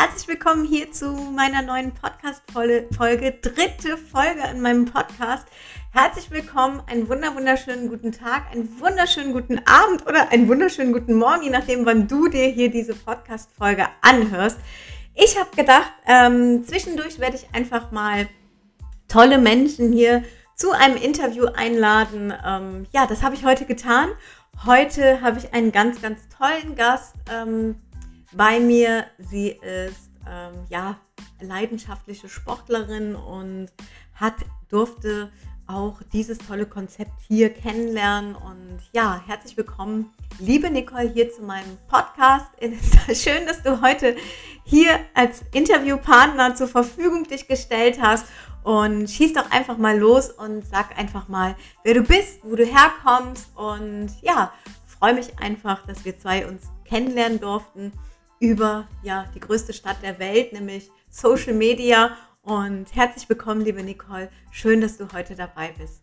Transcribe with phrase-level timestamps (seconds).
[0.00, 5.46] herzlich willkommen hier zu meiner neuen Podcast-Folge, dritte Folge in meinem Podcast.
[5.92, 11.16] Herzlich willkommen, einen wunder wunderschönen guten Tag, einen wunderschönen guten Abend oder einen wunderschönen guten
[11.16, 14.56] Morgen, je nachdem, wann du dir hier diese Podcast-Folge anhörst.
[15.14, 18.26] Ich habe gedacht, ähm, zwischendurch werde ich einfach mal
[19.06, 20.24] tolle Menschen hier
[20.56, 22.32] zu einem Interview einladen.
[22.42, 24.08] Ähm, ja, das habe ich heute getan.
[24.64, 27.76] Heute habe ich einen ganz, ganz tollen Gast ähm,
[28.32, 29.06] bei mir.
[29.18, 30.96] Sie ist ähm, ja
[31.40, 33.68] leidenschaftliche Sportlerin und
[34.14, 34.34] hat
[34.68, 35.32] durfte
[35.66, 38.34] auch dieses tolle Konzept hier kennenlernen.
[38.34, 42.46] Und ja, herzlich willkommen, liebe Nicole, hier zu meinem Podcast.
[42.58, 42.72] Es
[43.08, 44.16] ist schön, dass du heute
[44.64, 48.26] hier als Interviewpartner zur Verfügung dich gestellt hast.
[48.62, 52.66] Und schieß doch einfach mal los und sag einfach mal, wer du bist, wo du
[52.66, 53.48] herkommst.
[53.56, 54.52] Und ja,
[54.86, 57.92] freue mich einfach, dass wir zwei uns kennenlernen durften
[58.40, 62.16] über ja, die größte Stadt der Welt, nämlich Social Media.
[62.42, 64.30] Und herzlich willkommen, liebe Nicole.
[64.50, 66.02] Schön, dass du heute dabei bist.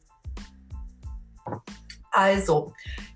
[2.12, 2.74] Also,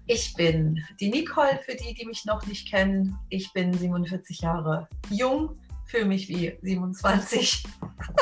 [0.08, 3.16] ich bin die Nicole, für die, die mich noch nicht kennen.
[3.30, 7.64] Ich bin 47 Jahre jung, fühle mich wie 27.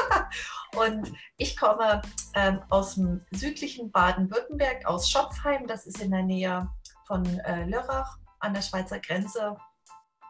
[0.75, 2.01] Und ich komme
[2.35, 5.65] ähm, aus dem südlichen Baden-Württemberg, aus Schopfheim.
[5.65, 6.69] Das ist in der Nähe
[7.07, 9.57] von äh, Lörrach an der Schweizer Grenze,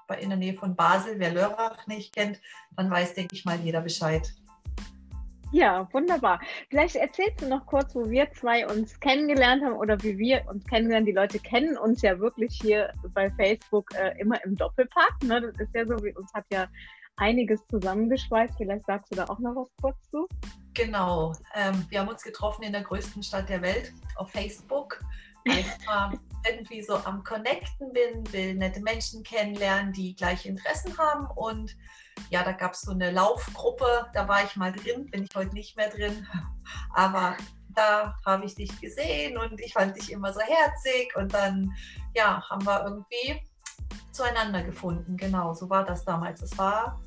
[0.09, 1.15] bei, in der Nähe von Basel.
[1.17, 2.41] Wer Lörrach nicht kennt,
[2.75, 4.33] dann weiß, denke ich mal, jeder Bescheid.
[5.52, 6.39] Ja, wunderbar.
[6.69, 10.63] Vielleicht erzählst du noch kurz, wo wir zwei uns kennengelernt haben oder wie wir uns
[10.65, 11.05] kennenlernen.
[11.07, 15.23] Die Leute kennen uns ja wirklich hier bei Facebook äh, immer im Doppelpack.
[15.23, 15.41] Ne?
[15.41, 16.67] Das ist ja so, wie uns hat ja
[17.17, 18.55] einiges zusammengeschweißt.
[18.57, 20.27] Vielleicht sagst du da auch noch was kurz zu.
[20.75, 21.33] Genau.
[21.55, 24.99] Ähm, wir haben uns getroffen in der größten Stadt der Welt auf Facebook.
[25.86, 31.28] Mal irgendwie so am Connecten bin, will nette Menschen kennenlernen, die gleiche Interessen haben.
[31.36, 31.75] Und
[32.30, 35.54] ja, da gab es so eine Laufgruppe, da war ich mal drin, bin ich heute
[35.54, 36.27] nicht mehr drin.
[36.93, 37.36] Aber
[37.70, 41.15] da habe ich dich gesehen und ich fand dich immer so herzig.
[41.15, 41.73] Und dann,
[42.16, 43.42] ja, haben wir irgendwie
[44.11, 45.17] zueinander gefunden.
[45.17, 46.42] Genau, so war das damals.
[46.42, 46.99] Es war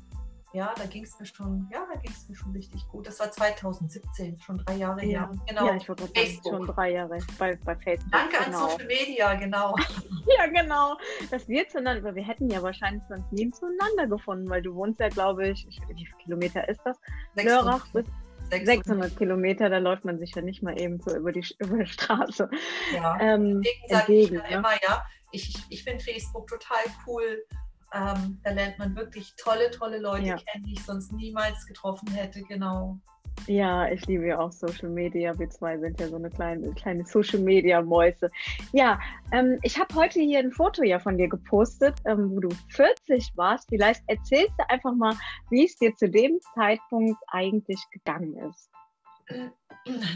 [0.53, 3.07] ja, da ging es mir schon, ja, da ging es mir schon richtig gut.
[3.07, 5.21] Das war 2017, schon drei Jahre ja.
[5.21, 5.31] her.
[5.47, 5.67] Genau.
[5.67, 6.07] Ja, ich wollte
[6.47, 8.11] schon drei Jahre bei, bei Facebook.
[8.11, 8.65] Danke genau.
[8.65, 9.75] an Social Media, genau.
[10.37, 10.95] ja, genau.
[11.31, 15.09] Dass wir zueinander, wir hätten ja wahrscheinlich sonst nie zueinander gefunden, weil du wohnst ja,
[15.09, 16.97] glaube ich, wie viele Kilometer ist das?
[17.35, 17.65] 600.
[17.65, 18.05] Lörrach bis
[18.51, 18.65] 600.
[18.85, 21.89] 600 Kilometer, da läuft man sich ja nicht mal eben so über die, über die
[21.89, 22.47] Straße.
[22.93, 24.49] Ja, ähm, deswegen sage ich ja ne?
[24.49, 27.43] immer, ja, ich, ich finde Facebook total cool
[27.93, 30.35] ähm, da lernt man wirklich tolle, tolle Leute ja.
[30.35, 32.99] kennen, die ich sonst niemals getroffen hätte, genau.
[33.47, 35.37] Ja, ich liebe ja auch Social Media.
[35.37, 38.31] Wir zwei sind ja so eine kleine, kleine Social Media Mäuse.
[38.71, 38.99] Ja,
[39.31, 43.31] ähm, ich habe heute hier ein Foto ja von dir gepostet, ähm, wo du 40
[43.35, 43.67] warst.
[43.69, 45.15] Vielleicht erzählst du einfach mal,
[45.49, 48.69] wie es dir zu dem Zeitpunkt eigentlich gegangen ist.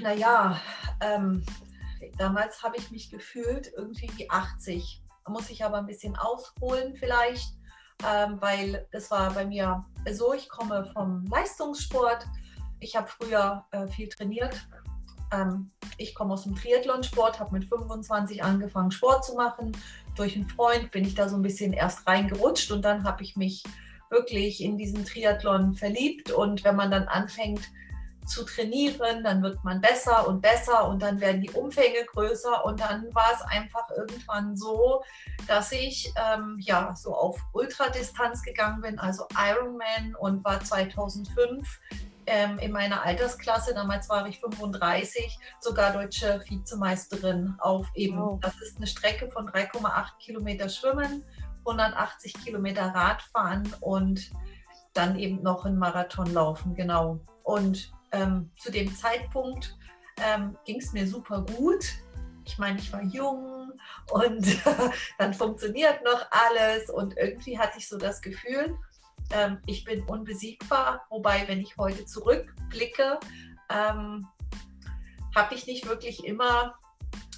[0.02, 0.62] Naja,
[1.02, 1.44] ähm,
[2.18, 5.02] damals habe ich mich gefühlt irgendwie wie 80.
[5.26, 7.57] Da muss ich aber ein bisschen ausholen vielleicht
[8.06, 12.26] ähm, weil das war bei mir so, ich komme vom Leistungssport.
[12.80, 14.68] Ich habe früher äh, viel trainiert.
[15.32, 19.76] Ähm, ich komme aus dem Triathlonsport, habe mit 25 angefangen Sport zu machen.
[20.16, 23.36] Durch einen Freund bin ich da so ein bisschen erst reingerutscht und dann habe ich
[23.36, 23.64] mich
[24.10, 26.32] wirklich in diesen Triathlon verliebt.
[26.32, 27.62] Und wenn man dann anfängt,
[28.28, 32.80] zu trainieren, dann wird man besser und besser und dann werden die Umfänge größer und
[32.80, 35.04] dann war es einfach irgendwann so,
[35.48, 41.80] dass ich ähm, ja so auf Ultradistanz gegangen bin, also Ironman und war 2005
[42.28, 48.40] ähm, in meiner Altersklasse, damals war ich 35, sogar deutsche Vizemeisterin auf eben, wow.
[48.42, 51.24] das ist eine Strecke von 3,8 Kilometer Schwimmen,
[51.60, 54.32] 180 Kilometer Radfahren und
[54.94, 57.20] dann eben noch einen Marathon laufen, genau.
[57.44, 59.76] Und ähm, zu dem Zeitpunkt
[60.24, 61.86] ähm, ging es mir super gut.
[62.46, 63.74] Ich meine, ich war jung
[64.12, 64.46] und
[65.18, 68.78] dann funktioniert noch alles und irgendwie hatte ich so das Gefühl,
[69.32, 71.06] ähm, ich bin unbesiegbar.
[71.10, 73.20] Wobei, wenn ich heute zurückblicke,
[73.70, 74.28] ähm,
[75.36, 76.76] habe ich nicht wirklich immer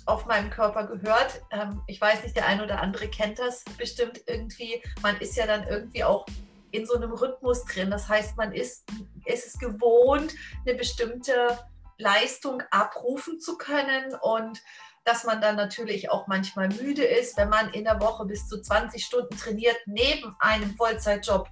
[0.06, 1.42] auf meinem Körper gehört.
[1.52, 4.82] Ähm, ich weiß nicht, der eine oder andere kennt das bestimmt irgendwie.
[5.02, 6.26] Man ist ja dann irgendwie auch
[6.72, 7.92] in so einem Rhythmus drin.
[7.92, 8.86] Das heißt, man ist,
[9.26, 10.34] ist es gewohnt,
[10.66, 11.58] eine bestimmte
[11.98, 14.62] Leistung abrufen zu können und
[15.06, 18.62] dass man dann natürlich auch manchmal müde ist, wenn man in der Woche bis zu
[18.62, 21.48] 20 Stunden trainiert neben einem Vollzeitjob.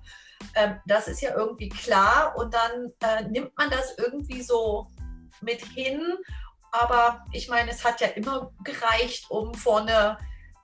[0.53, 4.87] Ähm, das ist ja irgendwie klar und dann äh, nimmt man das irgendwie so
[5.41, 6.01] mit hin.
[6.71, 10.17] Aber ich meine, es hat ja immer gereicht, um vorne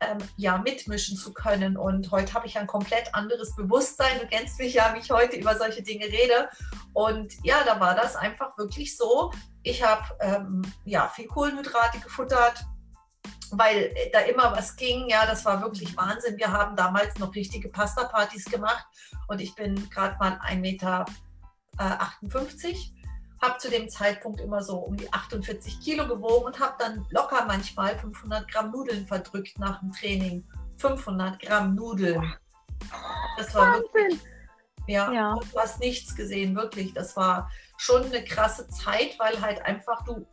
[0.10, 1.78] ähm, ja, mitmischen zu können.
[1.78, 4.20] Und heute habe ich ein komplett anderes Bewusstsein.
[4.20, 6.50] Du kennst mich ja, wie ich heute über solche Dinge rede.
[6.94, 9.32] Und ja, da war das einfach wirklich so.
[9.64, 12.66] Ich habe ähm, ja, viel Kohlenhydrate gefuttert,
[13.52, 15.08] weil da immer was ging.
[15.10, 16.38] Ja, das war wirklich Wahnsinn.
[16.38, 18.86] Wir haben damals noch richtige Pasta-Partys gemacht
[19.28, 21.06] und ich bin gerade mal 1,58 Meter.
[21.78, 21.84] Äh,
[23.44, 27.45] habe zu dem Zeitpunkt immer so um die 48 Kilo gewogen und habe dann locker
[27.45, 30.44] manchmal 500 Gramm Nudeln verdrückt nach dem Training.
[30.78, 32.34] 500 Gramm Nudeln.
[33.38, 33.84] Das war Wahnsinn.
[33.94, 34.19] wirklich.
[34.88, 35.36] Ja, ja.
[35.36, 36.94] du hast nichts gesehen, wirklich.
[36.94, 40.25] Das war schon eine krasse Zeit, weil halt einfach du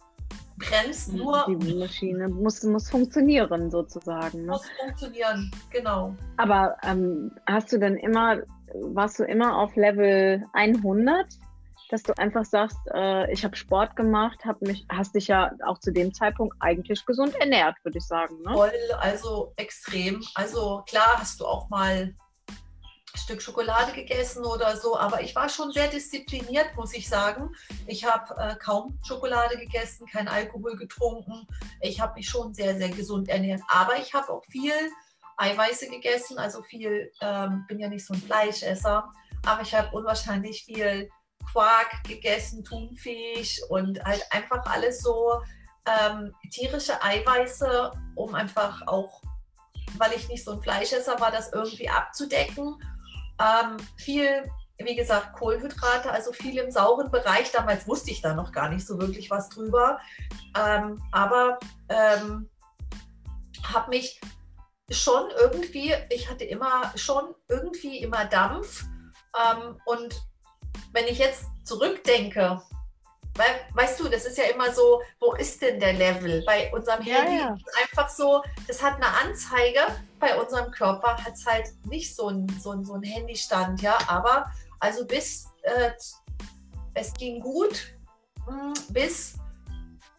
[0.56, 1.44] bremst nur.
[1.48, 4.42] Die Maschine muss, muss funktionieren sozusagen.
[4.42, 4.52] Ne?
[4.52, 6.14] Muss funktionieren, genau.
[6.36, 8.38] Aber ähm, hast du denn immer,
[8.74, 11.26] warst du immer auf Level 100?
[11.90, 15.78] Dass du einfach sagst, äh, ich habe Sport gemacht, hab mich, hast dich ja auch
[15.78, 18.40] zu dem Zeitpunkt eigentlich gesund ernährt, würde ich sagen.
[18.42, 18.52] Ne?
[18.52, 20.24] Voll, also extrem.
[20.34, 22.14] Also klar hast du auch mal
[23.16, 27.50] Stück Schokolade gegessen oder so, aber ich war schon sehr diszipliniert, muss ich sagen.
[27.86, 31.46] Ich habe äh, kaum Schokolade gegessen, kein Alkohol getrunken.
[31.80, 33.62] Ich habe mich schon sehr, sehr gesund ernährt.
[33.68, 34.72] Aber ich habe auch viel
[35.36, 39.10] Eiweiße gegessen, also viel, ähm, bin ja nicht so ein Fleischesser,
[39.44, 41.10] aber ich habe unwahrscheinlich viel
[41.52, 45.42] Quark gegessen, Thunfisch und halt einfach alles so
[45.86, 49.22] ähm, tierische Eiweiße, um einfach auch,
[49.98, 52.76] weil ich nicht so ein Fleischesser war, das irgendwie abzudecken.
[53.40, 57.50] Ähm, viel, wie gesagt, Kohlenhydrate, also viel im sauren Bereich.
[57.50, 59.98] Damals wusste ich da noch gar nicht so wirklich was drüber.
[60.56, 61.58] Ähm, aber
[61.88, 62.48] ähm,
[63.62, 64.20] habe mich
[64.90, 68.84] schon irgendwie, ich hatte immer schon irgendwie immer Dampf.
[69.38, 70.20] Ähm, und
[70.92, 72.60] wenn ich jetzt zurückdenke,
[73.36, 76.42] weil, weißt du, das ist ja immer so, wo ist denn der Level?
[76.44, 77.54] Bei unserem Handy ja, ja.
[77.54, 79.80] ist einfach so, das hat eine Anzeige,
[80.18, 83.96] bei unserem Körper hat es halt nicht so ein, so ein, so ein Handystand, ja,
[84.08, 85.92] aber also bis, äh,
[86.94, 87.94] es ging gut,
[88.46, 89.34] hm, bis,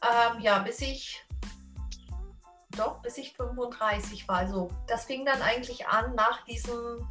[0.01, 1.21] ähm, ja, bis ich,
[2.77, 7.07] doch, bis ich 35 war, also das fing dann eigentlich an nach diesem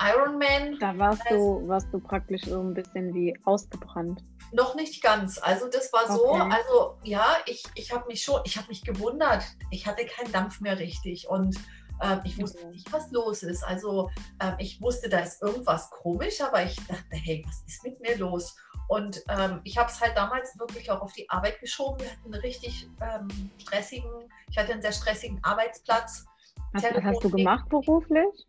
[0.00, 0.78] Ironman.
[0.80, 4.22] Da warst du, warst du praktisch so ein bisschen wie ausgebrannt.
[4.52, 5.38] Noch nicht ganz.
[5.38, 6.50] Also das war so, okay.
[6.50, 9.44] also ja, ich, ich habe mich schon, ich habe mich gewundert.
[9.70, 11.56] Ich hatte keinen Dampf mehr richtig und
[12.00, 13.62] äh, ich wusste nicht, was los ist.
[13.62, 18.00] Also äh, ich wusste, da ist irgendwas komisch, aber ich dachte, hey, was ist mit
[18.00, 18.56] mir los?
[18.88, 22.00] Und ähm, ich habe es halt damals wirklich auch auf die Arbeit geschoben.
[22.00, 23.28] Wir hatten einen richtig ähm,
[23.58, 24.10] stressigen,
[24.50, 26.24] ich hatte einen sehr stressigen Arbeitsplatz.
[26.72, 28.46] Was hast du gemacht beruflich?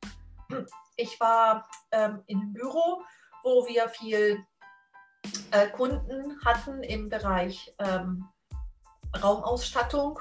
[0.99, 3.01] Ich war ähm, im Büro,
[3.43, 4.43] wo wir viel
[5.51, 8.25] äh, Kunden hatten im Bereich ähm,
[9.23, 10.19] Raumausstattung.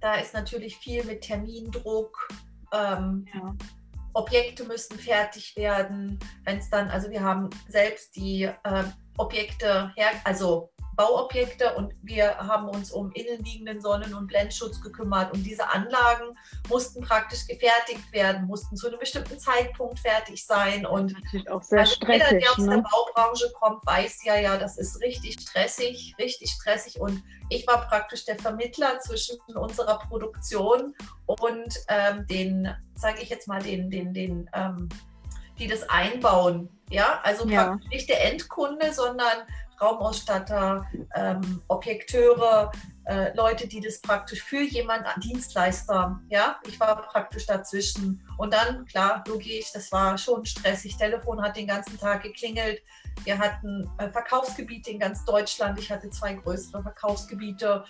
[0.00, 2.28] Da ist natürlich viel mit Termindruck.
[2.72, 3.56] Ähm, ja.
[4.14, 6.20] Objekte müssen fertig werden.
[6.44, 8.84] Wenn es dann, also wir haben selbst die äh,
[9.18, 15.32] Objekte her, also Bauobjekte und wir haben uns um innenliegenden Sonnen- und Blendschutz gekümmert.
[15.32, 16.36] Und diese Anlagen
[16.68, 20.84] mussten praktisch gefertigt werden, mussten zu einem bestimmten Zeitpunkt fertig sein.
[20.84, 22.24] Und natürlich auch sehr also stressig.
[22.30, 22.76] Jeder, der aus ne?
[22.76, 27.00] der Baubranche kommt, weiß ja, ja, das ist richtig stressig, richtig stressig.
[27.00, 30.94] Und ich war praktisch der Vermittler zwischen unserer Produktion
[31.26, 34.88] und ähm, den, sage ich jetzt mal, den, den, den, ähm,
[35.58, 36.68] die das einbauen.
[36.90, 37.78] Ja, also ja.
[37.88, 39.46] nicht der Endkunde, sondern
[39.82, 42.70] Raumausstatter, ähm, Objekteure,
[43.04, 48.24] äh, Leute, die das praktisch für jemanden, Dienstleister, ja, ich war praktisch dazwischen.
[48.38, 50.96] Und dann, klar, logisch, das war schon stressig.
[50.96, 52.80] Telefon hat den ganzen Tag geklingelt.
[53.24, 55.78] Wir hatten äh, Verkaufsgebiete in ganz Deutschland.
[55.80, 57.84] Ich hatte zwei größere Verkaufsgebiete.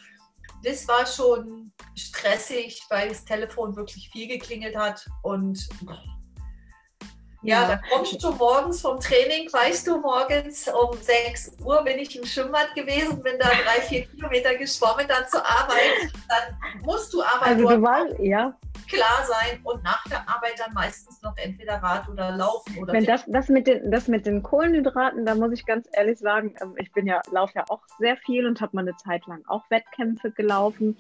[0.65, 5.69] Das war schon stressig, weil das Telefon wirklich viel geklingelt hat und
[7.43, 12.17] ja, da kommst du morgens vom Training, weißt du, morgens um 6 Uhr bin ich
[12.17, 16.13] im Schwimmbad gewesen, bin da drei, vier Kilometer geschwommen, dann zur Arbeit.
[16.29, 18.57] Dann musst du aber also dort war, ja.
[18.89, 22.93] klar sein und nach der Arbeit dann meistens noch entweder Rad oder Laufen oder.
[22.93, 26.55] Wenn das, das, mit den, das mit den Kohlenhydraten, da muss ich ganz ehrlich sagen,
[26.61, 29.43] ähm, ich bin ja, laufe ja auch sehr viel und habe mal eine Zeit lang
[29.49, 30.97] auch Wettkämpfe gelaufen.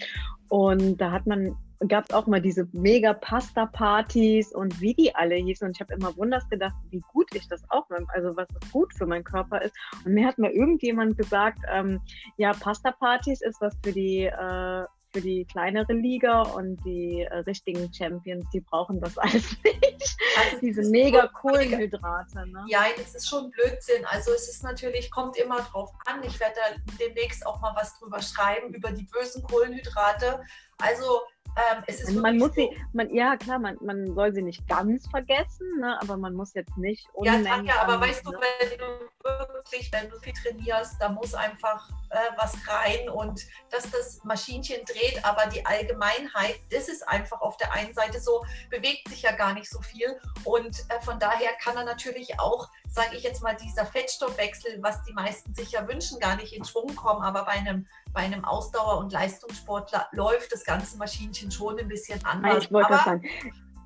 [0.49, 1.57] Und da hat man
[1.89, 5.67] gab es auch mal diese mega Pasta-Partys und wie die alle hießen.
[5.67, 9.07] Und ich habe immer wunders gedacht, wie gut ich das auch, also was gut für
[9.07, 9.75] meinen Körper ist.
[10.05, 12.01] Und mir hat mal irgendjemand gesagt, ähm,
[12.37, 17.93] ja, Pasta-Partys ist was für die äh, für die kleinere Liga und die äh, richtigen
[17.93, 20.17] Champions, die brauchen das alles nicht.
[20.39, 22.47] Also Diese mega Kohlenhydrate.
[22.47, 22.65] Ne?
[22.69, 24.05] Ja, das ist schon Blödsinn.
[24.07, 26.23] Also es ist natürlich, kommt immer drauf an.
[26.25, 30.43] Ich werde da demnächst auch mal was drüber schreiben, über die bösen Kohlenhydrate.
[30.79, 31.21] Also
[31.57, 34.67] ähm, es ist man muss so, sie, man, ja klar, man, man soll sie nicht
[34.69, 36.01] ganz vergessen, ne?
[36.01, 38.39] aber man muss jetzt nicht Ja, Tanja, aber weißt du, ne?
[38.61, 38.85] wenn du
[39.23, 44.85] wirklich, wenn du viel trainierst, da muss einfach äh, was rein und dass das Maschinchen
[44.87, 49.33] dreht, aber die Allgemeinheit, das ist einfach auf der einen Seite so, bewegt sich ja
[49.33, 53.43] gar nicht so viel und äh, von daher kann er natürlich auch, sage ich jetzt
[53.43, 57.45] mal, dieser Fettstoffwechsel, was die meisten sich ja wünschen, gar nicht in Schwung kommen, aber
[57.45, 62.65] bei einem, bei einem Ausdauer- und Leistungssportler läuft das ganze Maschinchen schon ein bisschen anders.
[62.65, 63.25] Ich wollte sagen,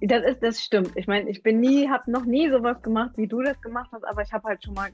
[0.00, 0.96] das ist, das stimmt.
[0.96, 4.04] Ich meine, ich bin nie, habe noch nie sowas gemacht, wie du das gemacht hast,
[4.04, 4.90] aber ich habe halt schon mal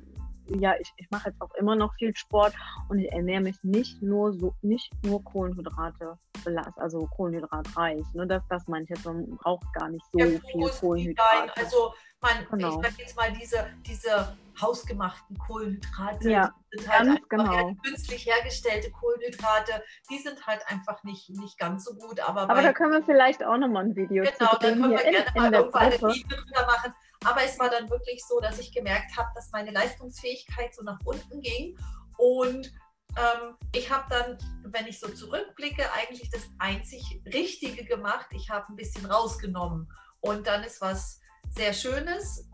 [0.61, 2.55] ja, ich, ich mache jetzt auch immer noch viel Sport
[2.89, 8.05] und ich ernähre mich nicht nur so, nicht nur Kohlenhydrate belast, also kohlenhydratreich.
[8.15, 8.27] Ne?
[8.27, 11.57] Das, das meine ich jetzt, man braucht gar nicht so Der viel Kohlenhydrate.
[11.57, 12.81] Also man, Genau.
[12.81, 17.75] ich sag jetzt mal, diese, diese hausgemachten Kohlenhydrate, Ja, sind halt einfach genau.
[17.85, 22.21] künstlich hergestellte Kohlenhydrate, die sind halt einfach nicht, nicht ganz so gut.
[22.21, 24.81] Aber, Aber bei, da können wir vielleicht auch nochmal ein Video genau, zu da drehen
[24.81, 26.15] können wir in, gerne in mal der irgendwann eine Gruppe.
[26.15, 26.95] Video drüber machen.
[27.25, 30.99] Aber es war dann wirklich so, dass ich gemerkt habe, dass meine Leistungsfähigkeit so nach
[31.05, 31.77] unten ging.
[32.19, 32.73] Und
[33.17, 38.27] ähm, ich habe dann, wenn ich so zurückblicke, eigentlich das einzig Richtige gemacht.
[38.33, 39.89] Ich habe ein bisschen rausgenommen.
[40.21, 42.49] Und dann ist was sehr Schönes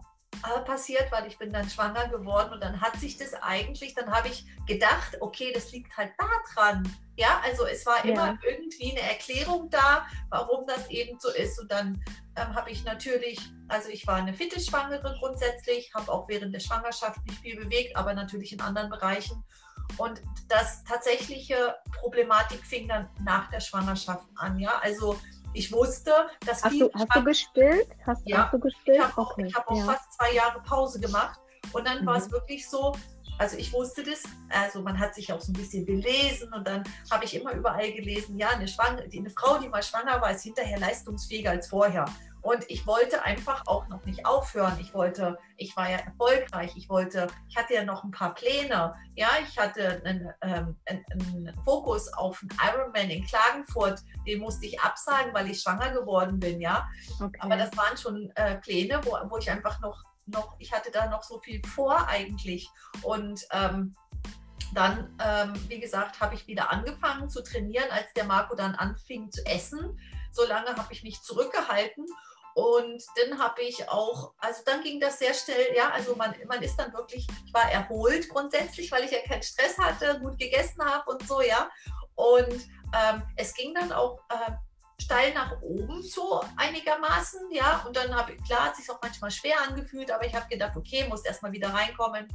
[0.65, 4.29] passiert, weil ich bin dann schwanger geworden und dann hat sich das eigentlich, dann habe
[4.29, 6.91] ich gedacht, okay, das liegt halt da dran.
[7.17, 8.13] Ja, also es war Ja.
[8.13, 11.61] immer irgendwie eine Erklärung da, warum das eben so ist.
[11.61, 12.03] Und dann
[12.37, 16.61] ähm, habe ich natürlich, also ich war eine fitte Schwangere grundsätzlich, habe auch während der
[16.61, 19.45] Schwangerschaft nicht viel bewegt, aber natürlich in anderen Bereichen.
[19.97, 24.59] Und das tatsächliche Problematik fing dann nach der Schwangerschaft an.
[24.59, 25.19] Ja, also
[25.55, 26.13] ich wusste,
[26.47, 27.89] dass Hast viele du, hast du gestillt?
[28.07, 29.03] Hast, Ja, hast du ich gestillt?
[29.03, 29.85] habe auch, ich hab auch ja.
[29.85, 31.39] fast zwei Jahre Pause gemacht
[31.73, 32.23] und dann war Mhm.
[32.23, 32.95] es wirklich so,
[33.39, 36.83] also ich wusste das, also man hat sich auch so ein bisschen belesen und dann
[37.11, 40.43] habe ich immer überall gelesen, ja, eine, Schwang eine Frau, die mal schwanger war, ist
[40.43, 42.05] hinterher leistungsfähiger als vorher.
[42.43, 44.77] Und ich wollte einfach auch noch nicht aufhören.
[44.81, 46.73] Ich wollte, ich war ja erfolgreich.
[46.77, 48.93] Ich wollte, ich hatte ja noch ein paar Pläne.
[49.17, 54.01] Ja, ich hatte einen, ähm, einen, Fokus auf einen Ironman in Klagenfurt.
[54.27, 56.61] Den musste ich absagen, weil ich schwanger geworden bin.
[56.61, 56.89] Ja,
[57.21, 57.39] Okay.
[57.41, 61.09] aber das waren schon äh, Pläne, wo, wo ich einfach noch, noch, ich hatte da
[61.09, 62.69] noch so viel vor eigentlich.
[63.03, 63.95] Und ähm,
[64.75, 69.31] dann, ähm, wie gesagt, habe ich wieder angefangen zu trainieren, als der Marco dann anfing
[69.31, 69.99] zu essen.
[70.33, 72.07] So lange habe ich mich zurückgehalten.
[72.55, 76.61] Und dann habe ich auch, also dann ging das sehr schnell, ja, also man, man
[76.61, 80.85] ist dann wirklich, ich war erholt grundsätzlich, weil ich ja keinen Stress hatte, gut gegessen
[80.85, 81.71] habe und so, ja.
[82.17, 82.53] Und
[82.93, 84.53] ähm, es ging dann auch äh,
[85.01, 87.85] steil nach oben so einigermaßen, ja.
[87.87, 90.77] Und dann habe ich, klar, hat sich auch manchmal schwer angefühlt, aber ich habe gedacht,
[90.77, 92.27] okay, muss erstmal wieder reinkommen.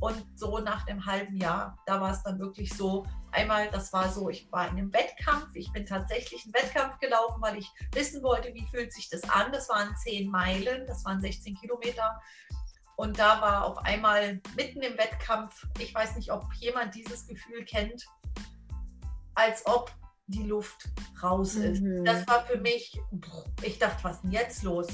[0.00, 4.10] Und so nach einem halben Jahr, da war es dann wirklich so, einmal, das war
[4.10, 8.22] so, ich war in einem Wettkampf, ich bin tatsächlich einen Wettkampf gelaufen, weil ich wissen
[8.22, 9.52] wollte, wie fühlt sich das an.
[9.52, 12.20] Das waren 10 Meilen, das waren 16 Kilometer.
[12.96, 17.64] Und da war auf einmal mitten im Wettkampf, ich weiß nicht, ob jemand dieses Gefühl
[17.64, 18.04] kennt,
[19.34, 19.90] als ob
[20.26, 20.88] die Luft
[21.22, 21.82] raus ist.
[21.82, 22.04] Mhm.
[22.04, 23.00] Das war für mich,
[23.62, 24.86] ich dachte, was ist denn jetzt los?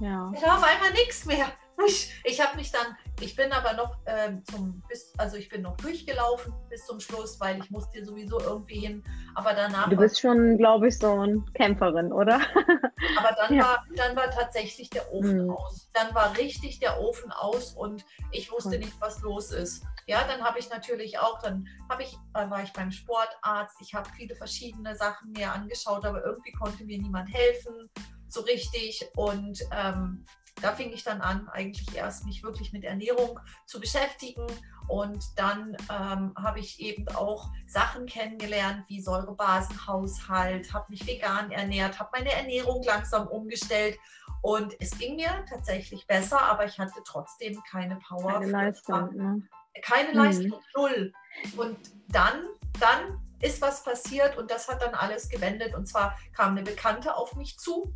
[0.00, 0.32] ja.
[0.34, 1.52] Da war auf einmal nichts mehr.
[1.86, 5.62] Ich, ich habe mich dann, ich bin aber noch ähm, zum, bis, also ich bin
[5.62, 9.02] noch durchgelaufen bis zum Schluss, weil ich musste sowieso irgendwie hin.
[9.34, 12.40] Aber danach, Du bist schon, glaube ich, so eine Kämpferin, oder?
[13.18, 13.62] aber dann Ja.
[13.64, 15.50] war, dann war tatsächlich der Ofen Mhm.
[15.50, 15.88] aus.
[15.94, 19.84] Dann war richtig der Ofen aus und ich wusste nicht, was los ist.
[20.06, 23.76] Ja, dann habe ich natürlich auch, dann habe ich, äh, war ich beim Sportarzt.
[23.80, 27.88] Ich habe viele verschiedene Sachen mir angeschaut, aber irgendwie konnte mir niemand helfen
[28.28, 30.24] so richtig und ähm,
[30.62, 34.46] da fing ich dann an, eigentlich erst mich wirklich mit Ernährung zu beschäftigen.
[34.88, 41.98] Und dann ähm, habe ich eben auch Sachen kennengelernt wie Säurebasenhaushalt, habe mich vegan ernährt,
[41.98, 43.98] habe meine Ernährung langsam umgestellt.
[44.40, 48.32] Und es ging mir tatsächlich besser, aber ich hatte trotzdem keine Power.
[48.32, 49.14] Keine Leistung.
[49.14, 49.48] Ne?
[49.80, 50.16] keine Mhm.
[50.16, 51.12] Leistung, null.
[51.56, 51.78] Und
[52.08, 52.44] dann,
[52.78, 55.74] dann ist was passiert und das hat dann alles gewendet.
[55.74, 57.92] Und zwar kam eine Bekannte auf mich zu.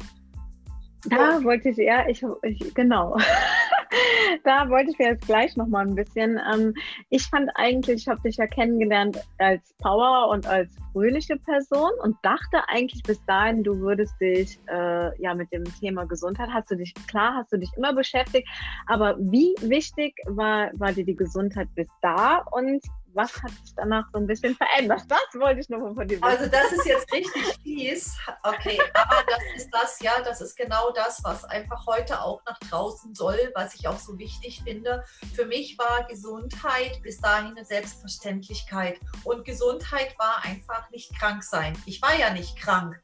[1.04, 3.16] Da wollte ich, ja, ich, ich genau.
[4.44, 6.40] da wollte ich jetzt gleich nochmal ein bisschen.
[6.52, 6.74] Ähm,
[7.10, 12.16] ich fand eigentlich, ich habe dich ja kennengelernt als Power und als fröhliche Person und
[12.22, 16.76] dachte eigentlich bis dahin, du würdest dich äh, ja mit dem Thema Gesundheit, hast du
[16.76, 18.48] dich, klar, hast du dich immer beschäftigt,
[18.86, 22.82] aber wie wichtig war, war dir die Gesundheit bis da und
[23.16, 25.02] was hat sich danach so ein bisschen verändert?
[25.08, 26.24] Das wollte ich nochmal von dir wissen.
[26.24, 28.16] Also das ist jetzt richtig fies.
[28.42, 32.58] Okay, aber das ist das, ja, das ist genau das, was einfach heute auch nach
[32.58, 35.04] draußen soll, was ich auch so wichtig finde.
[35.34, 39.00] Für mich war Gesundheit bis dahin eine Selbstverständlichkeit.
[39.24, 41.76] Und Gesundheit war einfach nicht krank sein.
[41.86, 43.00] Ich war ja nicht krank.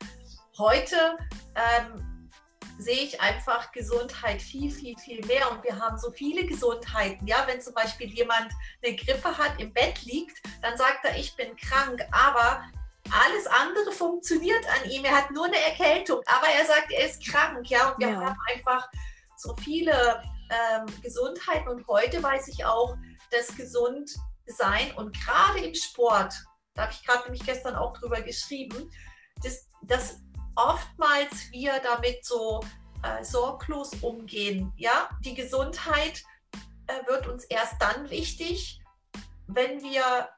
[0.59, 1.17] heute
[1.55, 2.12] ähm,
[2.79, 5.51] sehe ich einfach Gesundheit viel, viel, viel mehr.
[5.51, 7.27] Und wir haben so viele Gesundheiten.
[7.27, 8.51] Ja, wenn zum Beispiel jemand
[8.83, 12.01] eine Grippe hat, im Bett liegt, dann sagt er, ich bin krank.
[12.11, 12.65] Aber
[13.11, 15.05] alles andere funktioniert an ihm.
[15.05, 17.69] Er hat nur eine Erkältung, aber er sagt, er ist krank.
[17.69, 18.21] Ja, und wir ja.
[18.21, 18.89] haben einfach
[19.37, 21.69] so viele ähm, Gesundheiten.
[21.69, 22.97] Und heute weiß ich auch,
[23.31, 24.11] dass gesund
[24.47, 26.35] sein und gerade im Sport,
[26.75, 28.91] da habe ich gerade nämlich gestern auch drüber geschrieben,
[29.43, 30.21] dass, dass
[30.57, 32.61] oftmals wir damit so
[33.03, 34.73] äh, sorglos umgehen.
[34.77, 36.23] Ja, die Gesundheit
[36.87, 38.81] äh, wird uns erst dann wichtig,
[39.47, 40.29] wenn wir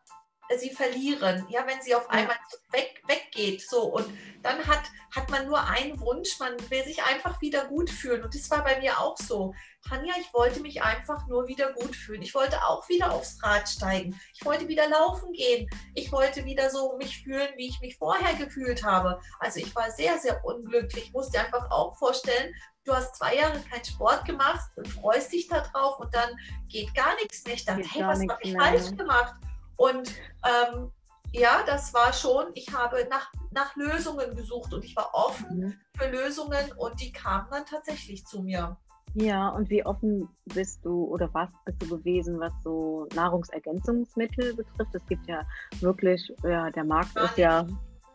[0.59, 2.37] sie verlieren, ja, wenn sie auf einmal
[2.71, 3.69] weg, weggeht.
[3.69, 4.07] So, und
[4.43, 4.83] dann hat,
[5.15, 8.23] hat man nur einen Wunsch, man will sich einfach wieder gut fühlen.
[8.23, 9.55] Und das war bei mir auch so.
[9.89, 12.23] Tanja, ich wollte mich einfach nur wieder gut fühlen.
[12.23, 14.19] Ich wollte auch wieder aufs Rad steigen.
[14.35, 15.69] Ich wollte wieder laufen gehen.
[15.95, 19.21] Ich wollte wieder so mich fühlen, wie ich mich vorher gefühlt habe.
[19.41, 21.05] Also ich war sehr, sehr unglücklich.
[21.07, 25.49] Ich musste einfach auch vorstellen, du hast zwei Jahre keinen Sport gemacht und freust dich
[25.49, 26.31] darauf und dann
[26.69, 27.55] geht gar nichts mehr.
[27.55, 29.35] Ich dachte, hey, was habe ich falsch gemacht?
[29.77, 30.11] Und
[30.45, 30.91] ähm,
[31.33, 35.75] ja, das war schon, ich habe nach, nach Lösungen gesucht und ich war offen mhm.
[35.99, 38.77] für Lösungen und die kamen dann tatsächlich zu mir.
[39.15, 44.95] Ja, und wie offen bist du oder was bist du gewesen, was so Nahrungsergänzungsmittel betrifft?
[44.95, 45.43] Es gibt ja
[45.81, 47.39] wirklich, ja, der Markt gar ist nicht.
[47.39, 47.67] ja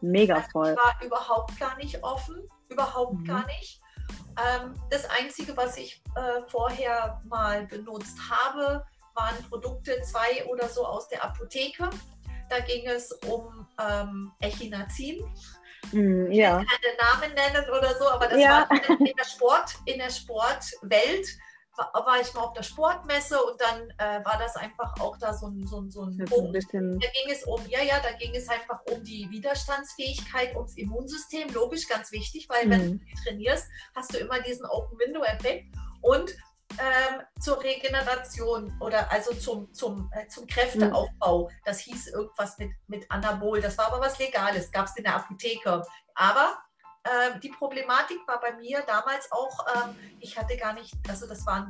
[0.01, 0.71] mega also voll.
[0.71, 2.35] Ich war überhaupt gar nicht offen,
[2.69, 3.25] überhaupt mhm.
[3.25, 3.81] gar nicht.
[4.37, 8.85] Ähm, das Einzige, was ich äh, vorher mal benutzt habe,
[9.19, 11.89] waren Produkte, zwei oder so aus der Apotheke.
[12.49, 15.23] Da ging es um ähm, Echinazin.
[15.91, 16.61] Mm, ja.
[16.61, 18.67] Ich kann keine Namen nennen oder so, aber das ja.
[18.69, 21.27] war in der Sport, in der Sportwelt
[21.77, 25.33] war, war ich mal auf der Sportmesse und dann äh, war das einfach auch da
[25.33, 26.73] so ein, so ein, so ein Punkt.
[26.73, 30.75] Ein da ging es um, ja, ja, da ging es einfach um die Widerstandsfähigkeit, ums
[30.75, 32.71] Immunsystem, logisch, ganz wichtig, weil mhm.
[32.71, 35.67] wenn du trainierst, hast du immer diesen Open-Window-Effekt
[36.01, 36.35] und
[36.77, 41.49] ähm, zur Regeneration oder also zum, zum, äh, zum Kräfteaufbau.
[41.65, 43.61] Das hieß irgendwas mit, mit Anabol.
[43.61, 45.83] Das war aber was Legales, gab es in der Apotheke.
[46.15, 46.57] Aber
[47.03, 51.45] äh, die Problematik war bei mir damals auch, äh, ich hatte gar nicht, also das
[51.45, 51.69] war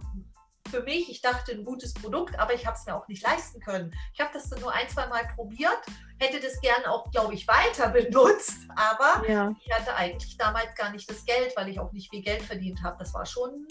[0.69, 3.59] für mich, ich dachte ein gutes Produkt, aber ich habe es mir auch nicht leisten
[3.59, 3.91] können.
[4.13, 5.79] Ich habe das dann nur ein, zwei Mal probiert,
[6.19, 9.55] hätte das gern auch, glaube ich, weiter benutzt, aber ja.
[9.63, 12.83] ich hatte eigentlich damals gar nicht das Geld, weil ich auch nicht viel Geld verdient
[12.83, 12.97] habe.
[12.99, 13.67] Das war schon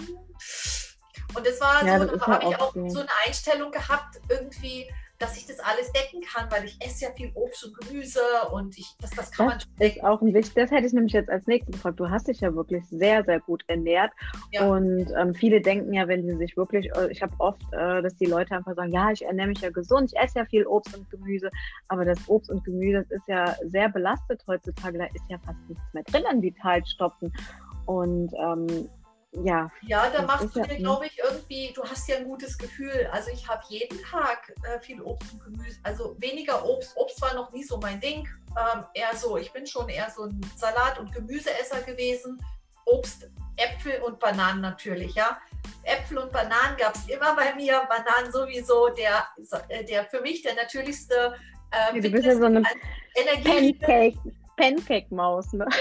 [1.35, 2.89] und das war ja, so, da habe ich auch so.
[2.89, 4.87] so eine Einstellung gehabt, irgendwie,
[5.19, 8.21] dass ich das alles decken kann, weil ich esse ja viel Obst und Gemüse
[8.53, 11.13] und ich, das, das kann das man ist auch ein wichtig, das hätte ich nämlich
[11.13, 11.99] jetzt als nächstes gefragt.
[11.99, 14.13] Du hast dich ja wirklich sehr, sehr gut ernährt
[14.53, 14.69] ja.
[14.69, 18.17] und ähm, viele denken ja, wenn sie sich wirklich, äh, ich habe oft, äh, dass
[18.17, 20.97] die Leute einfach sagen, ja, ich ernähre mich ja gesund, ich esse ja viel Obst
[20.97, 21.51] und Gemüse,
[21.89, 25.59] aber das Obst und Gemüse, das ist ja sehr belastet heutzutage, da ist ja fast
[25.69, 27.33] nichts mehr drin an Vitalstoffen
[27.87, 28.89] und ähm,
[29.33, 29.71] ja.
[29.83, 33.09] Ja, da machst du dir, glaube ich, irgendwie, du hast ja ein gutes Gefühl.
[33.13, 36.97] Also ich habe jeden Tag äh, viel Obst und Gemüse, also weniger Obst.
[36.97, 38.29] Obst war noch nie so mein Ding.
[38.57, 42.43] Ähm, eher so, ich bin schon eher so ein Salat- und Gemüseesser gewesen.
[42.87, 45.39] Obst, Äpfel und Bananen natürlich, ja.
[45.83, 47.87] Äpfel und Bananen gab es immer bei mir.
[47.89, 49.27] Bananen sowieso der,
[49.69, 51.35] äh, der für mich der natürlichste
[51.71, 52.63] äh, du bist ja so eine
[53.45, 54.19] Pancake,
[54.59, 55.67] Pancake-Maus, ne?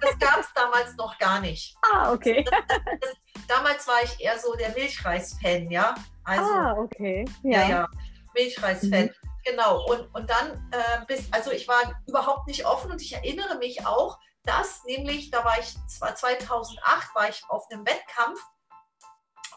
[0.00, 1.74] Das gab es damals noch gar nicht.
[1.90, 2.44] Ah, okay.
[2.44, 5.94] Das, das, das, damals war ich eher so der Milchreis-Fan, ja.
[6.24, 7.24] Also, ah, okay.
[7.42, 7.88] Ja, ja, ja
[8.34, 9.06] Milchreis-Fan.
[9.06, 9.14] Mhm.
[9.44, 9.84] Genau.
[9.86, 13.86] Und, und dann äh, bis, also ich war überhaupt nicht offen und ich erinnere mich
[13.86, 18.40] auch, dass nämlich, da war ich, zwar 2008 war ich auf einem Wettkampf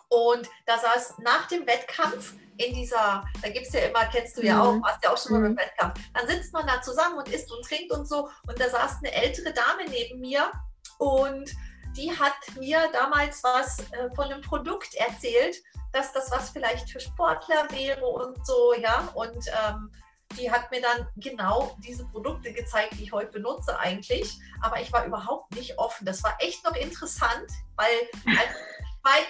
[0.09, 4.41] und da saß nach dem Wettkampf in dieser, da gibt es ja immer, kennst du
[4.41, 4.83] ja auch, mhm.
[4.83, 5.55] warst ja auch schon mal mhm.
[5.55, 8.29] beim Wettkampf, dann sitzt man da zusammen und isst und trinkt und so.
[8.47, 10.51] Und da saß eine ältere Dame neben mir
[10.97, 11.51] und
[11.95, 15.57] die hat mir damals was äh, von einem Produkt erzählt,
[15.93, 19.09] dass das was vielleicht für Sportler wäre und so, ja.
[19.13, 19.91] Und ähm,
[20.37, 24.37] die hat mir dann genau diese Produkte gezeigt, die ich heute benutze eigentlich.
[24.61, 26.05] Aber ich war überhaupt nicht offen.
[26.05, 28.49] Das war echt noch interessant, weil als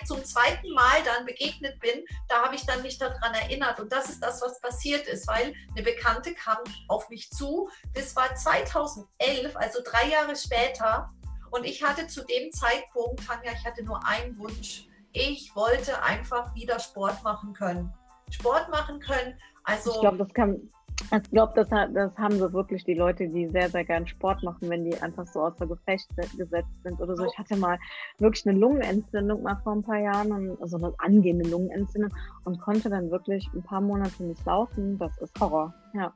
[0.06, 3.80] zum zweiten Mal dann begegnet bin, da habe ich dann mich daran erinnert.
[3.80, 7.70] Und das ist das, was passiert ist, weil eine Bekannte kam auf mich zu.
[7.94, 11.10] Das war 2011, also drei Jahre später.
[11.52, 14.88] Und ich hatte zu dem Zeitpunkt, Tanja, ich hatte nur einen Wunsch.
[15.14, 17.94] Ich wollte einfach wieder Sport machen können.
[18.30, 19.40] Sport machen können.
[19.64, 23.48] Also, ich glaube, das kann, ich glaube, das, das haben so wirklich die Leute, die
[23.48, 27.26] sehr, sehr gern Sport machen, wenn die einfach so außer Gefecht gesetzt sind oder so.
[27.26, 27.78] Ich hatte mal
[28.18, 32.12] wirklich eine Lungenentzündung mal vor ein paar Jahren, und, also eine angehende Lungenentzündung
[32.46, 34.98] und konnte dann wirklich ein paar Monate nicht laufen.
[34.98, 36.14] Das ist Horror, ja.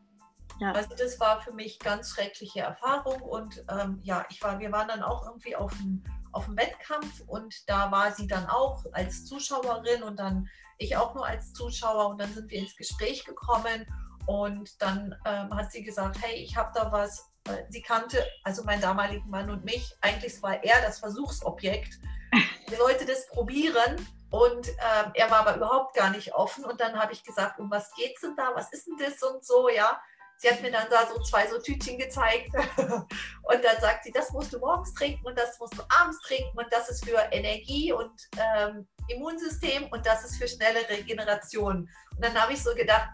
[0.59, 0.73] Ja.
[0.73, 4.87] Also das war für mich ganz schreckliche Erfahrung und ähm, ja, ich war, wir waren
[4.87, 9.25] dann auch irgendwie auf dem, auf dem Wettkampf und da war sie dann auch als
[9.25, 13.87] Zuschauerin und dann ich auch nur als Zuschauer und dann sind wir ins Gespräch gekommen
[14.25, 17.27] und dann ähm, hat sie gesagt, hey, ich habe da was.
[17.69, 19.95] Sie kannte also meinen damaligen Mann und mich.
[20.01, 21.99] Eigentlich war er das Versuchsobjekt.
[22.69, 26.63] Sie wollte das probieren und ähm, er war aber überhaupt gar nicht offen.
[26.63, 28.51] Und dann habe ich gesagt, um was geht's denn da?
[28.53, 29.99] Was ist denn das und so, ja?
[30.37, 32.49] Sie hat mir dann da so zwei so Tütchen gezeigt
[32.87, 36.57] und dann sagt sie, das musst du morgens trinken und das musst du abends trinken
[36.57, 41.87] und das ist für Energie und ähm, Immunsystem und das ist für schnelle Regeneration.
[42.15, 43.09] Und dann habe ich so gedacht,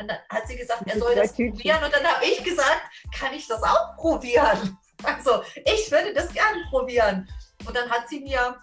[0.00, 2.82] und dann hat sie gesagt, er soll das probieren und dann habe ich gesagt,
[3.16, 4.78] kann ich das auch probieren?
[5.02, 7.28] Also ich würde das gerne probieren.
[7.66, 8.56] Und dann hat sie mir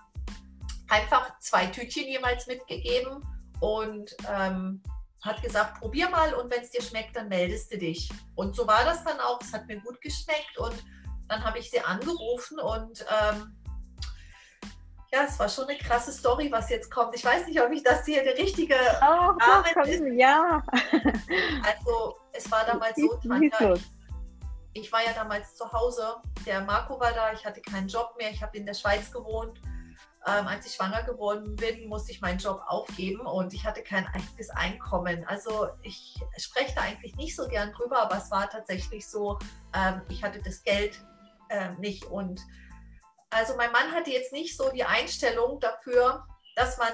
[0.87, 3.21] einfach zwei Tütchen jeweils mitgegeben
[3.59, 4.81] und ähm,
[5.21, 8.09] hat gesagt, probier mal und wenn es dir schmeckt, dann meldest du dich.
[8.35, 9.39] Und so war das dann auch.
[9.41, 10.73] Es hat mir gut geschmeckt und
[11.27, 13.55] dann habe ich sie angerufen und ähm,
[15.13, 17.15] ja, es war schon eine krasse Story, was jetzt kommt.
[17.15, 20.19] Ich weiß nicht, ob ich das hier der richtige oh, Rahmen ist.
[20.19, 20.63] Ja.
[21.63, 23.75] Also es war damals so, Tanja,
[24.73, 26.15] ich, war ja damals zu Hause.
[26.45, 29.59] Der Marco war da, ich hatte keinen Job mehr, ich habe in der Schweiz gewohnt
[30.27, 34.05] ähm, als ich schwanger geworden bin, musste ich meinen Job aufgeben und ich hatte kein
[34.07, 35.25] eigenes Einkommen.
[35.25, 39.39] Also ich spreche da eigentlich nicht so gern drüber, aber es war tatsächlich so,
[39.73, 41.03] ähm, ich hatte das Geld
[41.49, 42.39] äh, nicht und
[43.31, 46.91] also mein Mann hatte jetzt nicht so die Einstellung dafür, dass man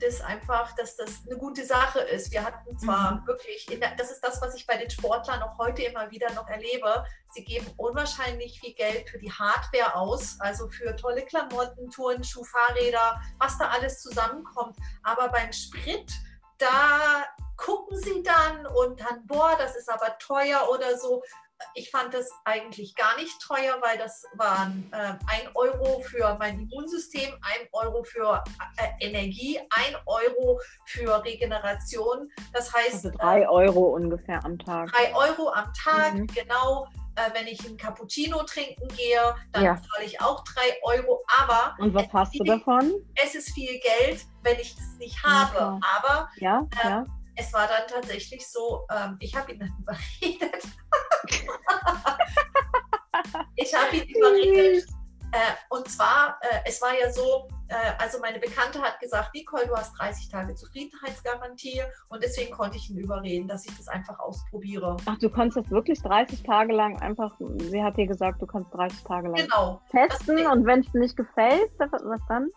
[0.00, 2.32] das einfach, dass das eine gute Sache ist.
[2.32, 3.26] Wir hatten zwar mhm.
[3.26, 6.48] wirklich, der, das ist das, was ich bei den Sportlern auch heute immer wieder noch
[6.48, 7.04] erlebe.
[7.34, 13.20] Sie geben unwahrscheinlich viel Geld für die Hardware aus, also für tolle Klamotten, Turnschuh, Fahrräder,
[13.38, 14.76] was da alles zusammenkommt.
[15.02, 16.10] Aber beim Sprit,
[16.56, 21.22] da gucken sie dann und dann, boah, das ist aber teuer oder so
[21.74, 26.60] ich fand das eigentlich gar nicht teuer, weil das waren äh, ein Euro für mein
[26.60, 28.42] Immunsystem, ein Euro für
[28.76, 32.28] äh, Energie, ein Euro für Regeneration.
[32.52, 33.06] Das heißt.
[33.06, 34.92] Also drei äh, Euro ungefähr am Tag.
[34.92, 36.26] Drei Euro am Tag, mhm.
[36.28, 36.86] genau.
[37.16, 39.76] Äh, wenn ich einen Cappuccino trinken gehe, dann ja.
[39.76, 41.22] zahle ich auch drei Euro.
[41.40, 41.76] Aber.
[41.78, 42.92] Und was hast du davon?
[43.14, 45.56] Es ist viel Geld, wenn ich das nicht habe.
[45.58, 46.28] Ja, aber.
[46.38, 50.64] Ja, äh, ja es war dann tatsächlich so, ähm, ich habe ihn dann überredet.
[53.56, 54.86] ich habe ihn überredet.
[55.34, 59.66] Äh, und zwar, äh, es war ja so, äh, also meine Bekannte hat gesagt, Nicole,
[59.66, 64.16] du hast 30 Tage Zufriedenheitsgarantie und deswegen konnte ich ihn überreden, dass ich das einfach
[64.20, 64.96] ausprobiere.
[65.06, 68.72] Ach, du konntest das wirklich 30 Tage lang einfach, sie hat dir gesagt, du kannst
[68.74, 72.48] 30 Tage lang genau, testen und wenn es dir nicht gefällt, was dann?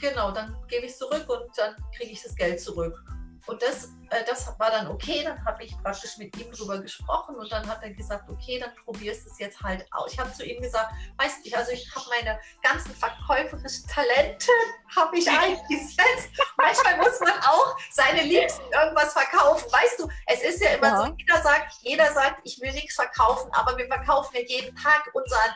[0.00, 3.00] Genau, dann gebe ich es zurück und dann kriege ich das Geld zurück.
[3.46, 7.36] Und das, äh, das war dann okay, dann habe ich praktisch mit ihm drüber gesprochen
[7.36, 10.12] und dann hat er gesagt, okay, dann probierst du es jetzt halt aus.
[10.12, 14.50] Ich habe zu ihm gesagt, weißt du, also ich habe meine ganzen verkäuferischen Talente,
[14.96, 16.30] habe ich eingesetzt.
[16.56, 19.70] Manchmal muss man auch seine Liebsten irgendwas verkaufen.
[19.70, 21.06] Weißt du, es ist ja immer ja.
[21.06, 25.10] so, jeder sagt, jeder sagt, ich will nichts verkaufen, aber wir verkaufen ja jeden Tag
[25.12, 25.50] unseren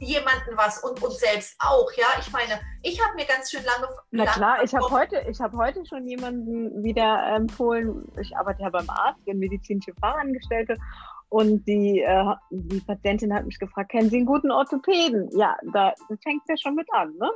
[0.00, 1.90] jemanden was und uns selbst auch.
[1.92, 3.88] Ja, ich meine, ich habe mir ganz schön lange.
[4.10, 8.10] Na lange klar, ich habe heute, ich habe heute schon jemanden wieder empfohlen.
[8.20, 10.76] Ich arbeite ja beim Arzt, bin medizinische Fachangestellte.
[11.28, 15.30] Und die, äh, die Patientin hat mich gefragt, kennen Sie einen guten Orthopäden?
[15.38, 17.30] Ja, da fängt es ja schon mit an, ne?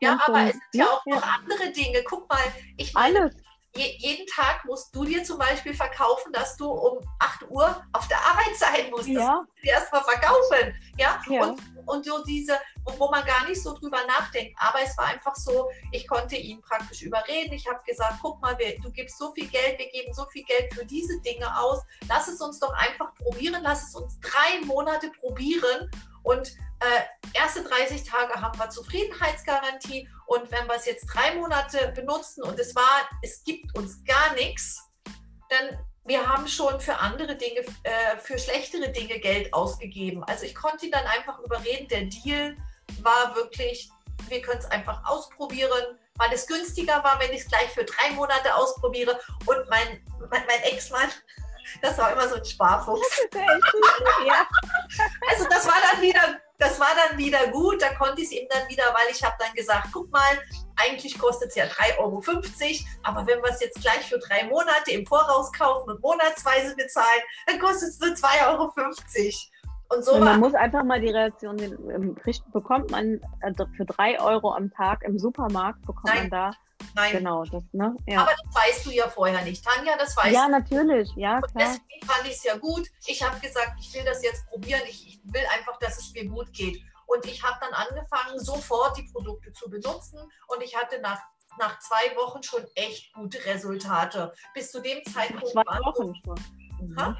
[0.00, 2.02] ja, aber es sind ja auch noch andere Dinge.
[2.04, 2.40] Guck mal,
[2.76, 3.30] ich meine,
[3.76, 8.08] je, jeden Tag musst du dir zum Beispiel verkaufen, dass du um 8 Uhr auf
[8.08, 9.08] der Arbeit sein musst.
[9.08, 9.36] Das ja.
[9.36, 10.74] musst du dir erstmal verkaufen.
[10.98, 11.20] Ja?
[11.28, 11.46] ja.
[11.46, 12.58] Und, und so diese,
[12.98, 14.56] wo man gar nicht so drüber nachdenkt.
[14.60, 17.52] Aber es war einfach so, ich konnte ihn praktisch überreden.
[17.52, 20.44] Ich habe gesagt, guck mal, wir, du gibst so viel Geld, wir geben so viel
[20.44, 21.80] Geld für diese Dinge aus.
[22.08, 23.62] Lass es uns doch einfach probieren.
[23.62, 25.90] Lass es uns drei Monate probieren.
[26.22, 31.92] Und äh, erste 30 Tage haben wir Zufriedenheitsgarantie und wenn wir es jetzt drei Monate
[31.94, 34.80] benutzen und es war, es gibt uns gar nichts,
[35.48, 40.24] dann wir haben schon für andere Dinge, äh, für schlechtere Dinge Geld ausgegeben.
[40.24, 41.88] Also ich konnte ihn dann einfach überreden.
[41.88, 42.56] Der Deal
[43.02, 43.90] war wirklich,
[44.28, 48.10] wir können es einfach ausprobieren, weil es günstiger war, wenn ich es gleich für drei
[48.10, 49.18] Monate ausprobiere.
[49.46, 51.10] Und mein, mein, mein Ex-Mann,
[51.82, 53.20] das war immer so ein Sparfuchs.
[55.28, 58.46] also das war dann wieder das war dann wieder gut, da konnte ich es ihm
[58.48, 60.38] dann wieder, weil ich habe dann gesagt, guck mal,
[60.82, 62.22] eigentlich kostet es ja 3,50 Euro,
[63.02, 67.22] aber wenn wir es jetzt gleich für drei Monate im Voraus kaufen und monatsweise bezahlen,
[67.46, 68.72] dann kostet es nur 2,50 Euro.
[69.88, 72.16] Und so und man muss einfach mal die Reaktion ähm,
[72.52, 76.30] bekommt man äh, für drei Euro am Tag im Supermarkt bekommt Nein.
[76.30, 76.52] man da
[76.94, 77.12] Nein.
[77.12, 77.96] Genau, das, ne?
[78.06, 78.22] Ja.
[78.22, 79.64] Aber das weißt du ja vorher nicht.
[79.64, 80.52] Tanja, das weißt ja, du.
[80.52, 81.68] natürlich, ja, Und klar.
[81.68, 82.88] deswegen fand ich es ja gut.
[83.06, 84.82] Ich habe gesagt, ich will das jetzt probieren.
[84.88, 86.82] Ich, ich will einfach, dass es mir gut geht.
[87.12, 90.18] Und ich habe dann angefangen, sofort die Produkte zu benutzen.
[90.48, 91.20] Und ich hatte nach,
[91.58, 94.32] nach zwei Wochen schon echt gute Resultate.
[94.54, 96.96] Bis zu dem Nach Zeitpunkt zwei waren Wochen schon.
[96.98, 97.10] Ha?
[97.10, 97.16] Mhm.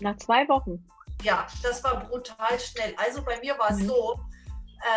[0.00, 0.86] Nach zwei Wochen.
[1.22, 2.94] Ja, das war brutal schnell.
[2.96, 3.86] Also bei mir war es Mhm.
[3.88, 4.20] so,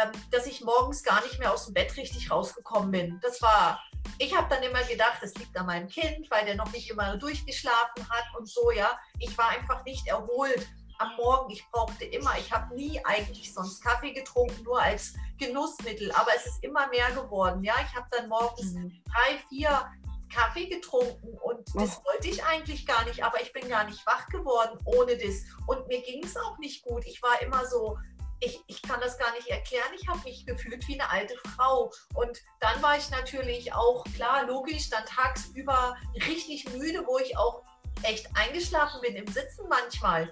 [0.03, 3.19] ähm, dass ich morgens gar nicht mehr aus dem Bett richtig rausgekommen bin.
[3.21, 3.81] Das war,
[4.19, 7.17] ich habe dann immer gedacht, das liegt an meinem Kind, weil der noch nicht immer
[7.17, 8.99] durchgeschlafen hat und so, ja.
[9.19, 10.67] Ich war einfach nicht erholt
[10.99, 11.51] am Morgen.
[11.51, 16.11] Ich brauchte immer, ich habe nie eigentlich sonst Kaffee getrunken, nur als Genussmittel.
[16.13, 17.75] Aber es ist immer mehr geworden, ja.
[17.85, 19.01] Ich habe dann morgens Mhm.
[19.05, 19.91] drei, vier
[20.33, 22.05] Kaffee getrunken und das Oh.
[22.11, 25.43] wollte ich eigentlich gar nicht, aber ich bin gar nicht wach geworden ohne das.
[25.67, 27.05] Und mir ging es auch nicht gut.
[27.05, 27.97] Ich war immer so,
[28.39, 29.89] ich, ich kann das gar nicht erklären.
[29.99, 31.91] Ich habe mich gefühlt wie eine alte Frau.
[32.13, 35.95] Und dann war ich natürlich auch, klar, logisch, dann tagsüber
[36.27, 37.63] richtig müde, wo ich auch
[38.03, 40.31] echt eingeschlafen bin im Sitzen manchmal.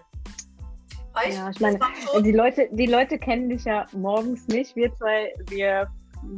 [1.15, 1.80] Weißt Ja, ich meine,
[2.21, 4.75] Die Leute, die Leute kennen dich ja morgens nicht.
[4.75, 5.88] Wir zwei, wir,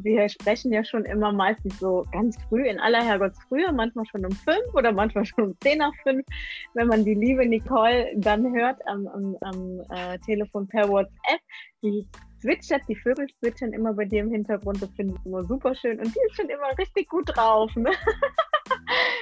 [0.03, 4.31] wir sprechen ja schon immer meistens so ganz früh, in aller Herrgottsfrühe, manchmal schon um
[4.31, 6.25] fünf oder manchmal schon um zehn nach fünf.
[6.73, 11.41] Wenn man die liebe Nicole dann hört am, am, am äh, Telefon per WhatsApp,
[11.81, 12.07] die
[12.39, 14.81] zwitschert, die Vögel zwitschern immer bei dir im Hintergrund.
[14.81, 15.99] Das finde ich immer super schön.
[15.99, 17.75] Und die ist schon immer richtig gut drauf.
[17.75, 17.91] Ne?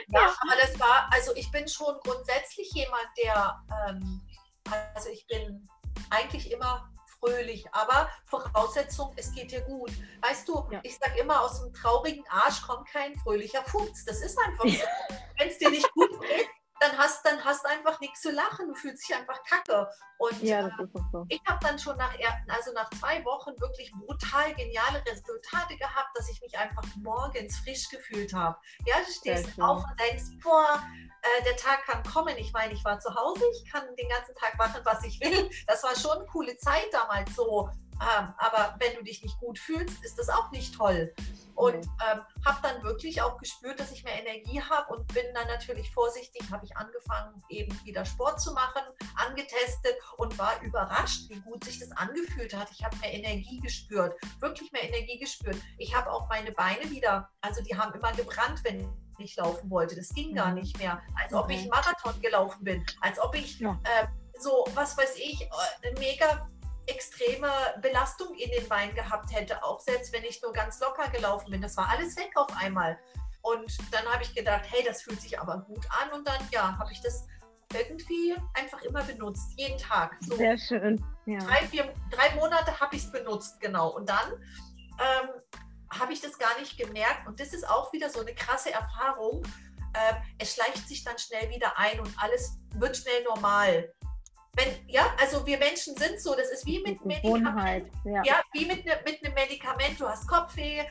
[0.10, 4.22] Ja, aber das war, also ich bin schon grundsätzlich jemand, der, ähm,
[4.94, 5.68] also ich bin
[6.10, 9.92] eigentlich immer fröhlich, aber Voraussetzung, es geht dir gut.
[10.22, 10.80] Weißt du, Ja.
[10.84, 14.06] ich sage immer, aus dem traurigen Arsch kommt kein fröhlicher Fuchs.
[14.06, 14.70] Das ist einfach so.
[15.38, 16.48] Wenn es dir nicht gut geht,
[16.80, 18.68] dann hast dann hast einfach nichts zu lachen.
[18.68, 19.90] Du fühlst dich einfach kacke.
[20.18, 20.72] Und Ja, äh,
[21.12, 21.26] so.
[21.30, 22.14] ich habe dann schon nach,
[22.48, 27.90] also nach zwei Wochen wirklich brutal geniale Resultate gehabt, dass ich mich einfach morgens frisch
[27.90, 28.58] gefühlt habe.
[28.86, 30.82] Ja, du stehst auf und denkst, boah,
[31.22, 32.38] äh, der Tag kann kommen.
[32.38, 35.50] Ich meine, ich war zu Hause, ich kann den ganzen Tag machen, was ich will.
[35.68, 37.70] Das war schon eine coole Zeit damals so.
[38.02, 41.14] Ähm, aber wenn du dich nicht gut fühlst, ist das auch nicht toll.
[41.56, 45.48] Und ähm, habe dann wirklich auch gespürt, dass ich mehr Energie habe und bin dann
[45.48, 48.82] natürlich vorsichtig, habe ich angefangen, eben wieder Sport zu machen,
[49.16, 52.70] angetestet und war überrascht, wie gut sich das angefühlt hat.
[52.72, 55.56] Ich habe mehr Energie gespürt, wirklich mehr Energie gespürt.
[55.78, 59.96] Ich habe auch meine Beine wieder, also die haben immer gebrannt, wenn ich laufen wollte.
[59.96, 60.56] Das ging gar Mhm.
[60.56, 61.02] nicht mehr.
[61.24, 61.54] Als ob Okay.
[61.54, 66.46] ich einen Marathon gelaufen bin, als ob ich äh, so, was weiß ich, äh, mega
[66.88, 67.50] extreme
[67.82, 71.62] Belastung in den Beinen gehabt hätte, auch selbst wenn ich nur ganz locker gelaufen bin.
[71.62, 72.98] Das war alles weg auf einmal.
[73.42, 76.12] Und dann habe ich gedacht, hey, das fühlt sich aber gut an.
[76.12, 77.28] Und dann, ja, habe ich das
[77.74, 80.16] irgendwie einfach immer benutzt, jeden Tag.
[80.22, 81.04] So Sehr schön.
[81.26, 81.40] Ja.
[81.40, 83.90] drei, vier, drei Monate habe ich es benutzt, genau.
[83.90, 84.34] Und dann
[85.00, 85.30] ähm,
[85.92, 87.28] habe ich das gar nicht gemerkt.
[87.28, 89.44] Und das ist auch wieder so eine krasse Erfahrung.
[89.94, 93.94] Ähm, es schleicht sich dann schnell wieder ein und alles wird schnell normal.
[94.56, 97.84] Wenn, ja, also wir Menschen sind so, das ist wie mit Gewohnheit.
[97.84, 98.14] Medikamenten.
[98.14, 98.24] Ja.
[98.24, 100.00] Ja, wie mit, ne, mit einem Medikament.
[100.00, 100.86] Du hast Kopfweh, äh,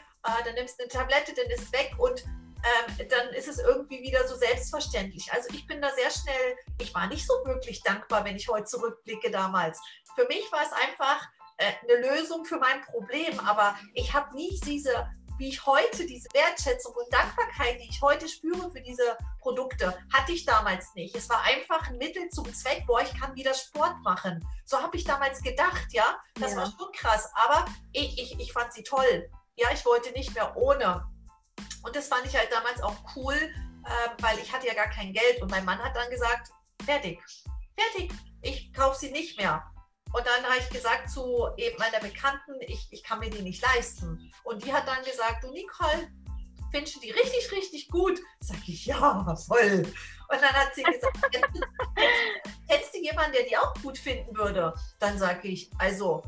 [0.45, 2.25] dann nimmst du eine Tablette, dann ist es weg und
[2.65, 5.33] ähm, dann ist es irgendwie wieder so selbstverständlich.
[5.33, 8.65] Also ich bin da sehr schnell, ich war nicht so wirklich dankbar, wenn ich heute
[8.65, 9.81] zurückblicke damals.
[10.15, 11.27] Für mich war es einfach
[11.59, 16.29] äh, eine Lösung für mein Problem, aber ich habe nie diese, wie ich heute, diese
[16.33, 21.15] Wertschätzung und Dankbarkeit, die ich heute spüre für diese Produkte, hatte ich damals nicht.
[21.17, 24.47] Es war einfach ein Mittel zum Zweck, boah, ich kann wieder Sport machen.
[24.65, 26.19] So habe ich damals gedacht, ja.
[26.41, 26.59] Das Ja.
[26.59, 29.29] war schon krass, aber ich, ich, ich fand sie toll.
[29.57, 31.05] Ja, ich wollte nicht mehr ohne.
[31.83, 35.13] Und das fand ich halt damals auch cool, ähm, weil ich hatte ja gar kein
[35.13, 36.51] Geld und mein Mann hat dann gesagt,
[36.85, 37.21] fertig,
[37.77, 39.63] fertig, ich kaufe sie nicht mehr.
[40.15, 43.61] Und dann habe ich gesagt zu eben meiner Bekannten, ich, ich kann mir die nicht
[43.63, 44.31] leisten.
[44.45, 46.09] Und die hat dann gesagt, du Nicole,
[46.71, 48.21] findest du die richtig, richtig gut?
[48.39, 49.83] Sag ich, ja, voll.
[49.83, 51.61] Und dann hat sie gesagt, kennst du,
[52.69, 54.73] kennst, du jemanden, der die auch gut finden würde?
[55.01, 56.23] Dann sage ich, also,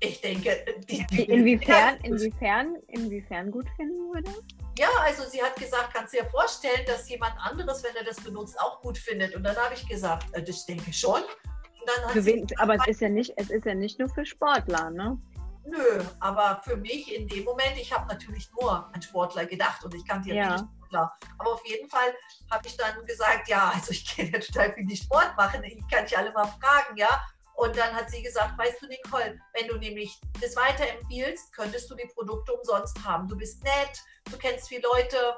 [0.00, 4.32] ich denke, die, die Inwiefern, inwiefern, inwiefern gut finden würde?
[4.78, 8.16] ja, also sie hat gesagt, kannst du dir vorstellen, dass jemand anderes, wenn er das
[8.16, 9.34] benutzt, auch gut findet.
[9.36, 11.22] Und dann habe ich gesagt, äh, das denke ich schon.
[12.12, 15.18] Gewinnt, aber es ist ja nicht, es ist ja nicht nur für Sportler, ne?
[15.64, 19.94] Nö, aber für mich in dem Moment, ich habe natürlich nur an Sportler gedacht und
[19.94, 20.56] ich kannte ja, Ja.
[20.56, 21.12] viele Sportler.
[21.38, 22.14] Aber auf jeden Fall
[22.50, 25.62] habe ich dann gesagt, ja, also ich kenne ja total viel, die Sport machen.
[25.64, 27.20] Ich kann dich alle mal fragen, ja.
[27.54, 31.94] Und dann hat sie gesagt, weißt du, Nicole, wenn du nämlich das weiterempfiehlst, könntest du
[31.94, 33.28] die Produkte umsonst haben.
[33.28, 35.36] Du bist nett, du kennst viele Leute,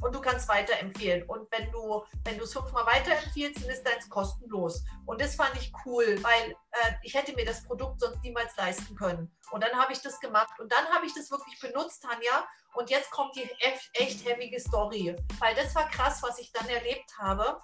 [0.00, 1.22] und du kannst weiterempfehlen.
[1.24, 4.84] Und wenn du, wenn du es fünfmal weiterempfiehlst, dann ist deins kostenlos.
[5.06, 8.94] Und das fand ich cool, weil äh, ich hätte mir das Produkt sonst niemals leisten
[8.96, 9.30] können.
[9.50, 12.46] Und dann habe ich das gemacht und dann habe ich das wirklich benutzt, Tanja.
[12.74, 13.48] Und jetzt kommt die
[13.94, 17.60] echt heavige Story, weil das war krass, was ich dann erlebt habe.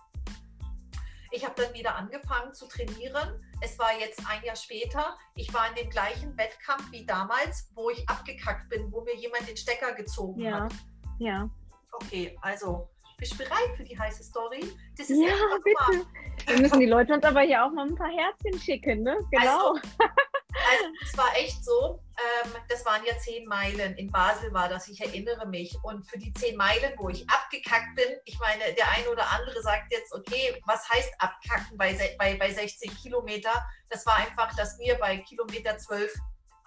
[1.31, 3.44] Ich habe dann wieder angefangen zu trainieren.
[3.61, 5.16] Es war jetzt ein Jahr später.
[5.35, 9.49] Ich war in dem gleichen Wettkampf wie damals, wo ich abgekackt bin, wo mir jemand
[9.49, 10.61] den Stecker gezogen ja.
[10.61, 10.72] hat.
[11.18, 11.51] Ja.
[11.92, 14.61] Okay, also bist du bereit für die heiße Story?
[14.99, 15.33] Das ist ja,
[15.64, 15.99] bitte.
[15.99, 16.07] Mal.
[16.46, 19.16] Wir müssen die Leute uns aber hier auch mal ein paar Herzchen schicken, ne?
[19.31, 19.72] Genau.
[19.72, 23.96] Also, also es war echt so, ähm, das waren ja zehn Meilen.
[23.96, 25.75] In Basel war das, ich erinnere mich.
[25.83, 29.62] Und für die zehn Meilen, wo ich abgekackt bin, ich meine, der eine oder andere
[29.62, 33.53] sagt jetzt, okay, was heißt abkacken bei, bei, bei 16 Kilometer?
[33.88, 36.12] Das war einfach, dass mir bei Kilometer 12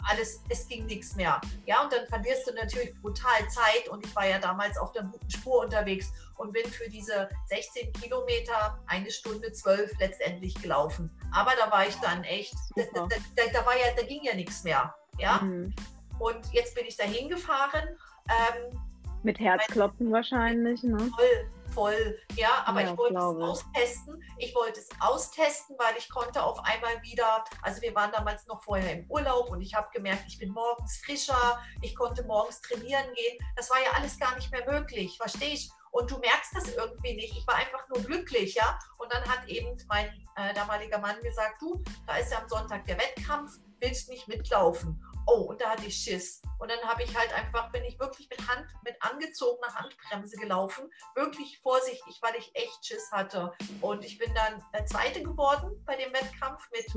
[0.08, 1.40] alles, es ging nichts mehr.
[1.66, 5.04] Ja, und dann verlierst du natürlich brutal Zeit und ich war ja damals auf der
[5.04, 11.12] guten Spur unterwegs und bin für diese 16 Kilometer eine Stunde zwölf letztendlich gelaufen.
[11.34, 14.64] Aber da war ich dann echt, da, da, da, war ja, da ging ja nichts
[14.64, 14.94] mehr.
[15.18, 15.74] Ja, mhm.
[16.20, 17.90] und jetzt bin ich da hingefahren.
[18.30, 18.80] Ähm,
[19.24, 20.98] Mit Herzklopfen wahrscheinlich, ne?
[20.98, 22.18] Voll, voll.
[22.36, 24.24] Ja, aber ja, ich wollte es austesten.
[24.38, 28.62] Ich wollte es austesten, weil ich konnte auf einmal wieder, also wir waren damals noch
[28.64, 33.06] vorher im Urlaub und ich habe gemerkt, ich bin morgens frischer, ich konnte morgens trainieren
[33.14, 33.38] gehen.
[33.56, 35.70] Das war ja alles gar nicht mehr möglich, verstehe ich?
[35.92, 37.36] Und du merkst das irgendwie nicht.
[37.38, 38.78] Ich war einfach nur glücklich, ja.
[38.98, 42.86] Und dann hat eben mein äh, damaliger Mann gesagt, du, da ist ja am Sonntag
[42.86, 45.02] der Wettkampf, willst nicht mitlaufen?
[45.30, 46.42] oh, und da hatte ich Schiss.
[46.58, 50.90] Und dann habe ich halt einfach, bin ich wirklich mit Hand, mit angezogener Handbremse gelaufen,
[51.16, 53.52] wirklich vorsichtig, weil ich echt Schiss hatte.
[53.82, 56.88] Und ich bin dann der Zweite geworden bei dem Wettkampf mit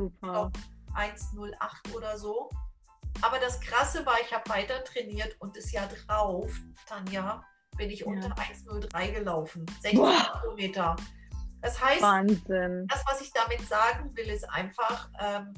[0.94, 2.50] 1,08 oder so.
[3.20, 6.50] Aber das Krasse war, ich habe weiter trainiert und das Jahr drauf,
[6.86, 7.44] Tanja,
[7.76, 8.06] bin ich ja.
[8.06, 9.66] unter 1,03 gelaufen.
[9.80, 10.40] 16 Boah.
[10.40, 10.96] Kilometer.
[11.60, 12.86] Das heißt, Wahnsinn.
[12.88, 15.54] das, was ich damit sagen will, ist einfach, ähm,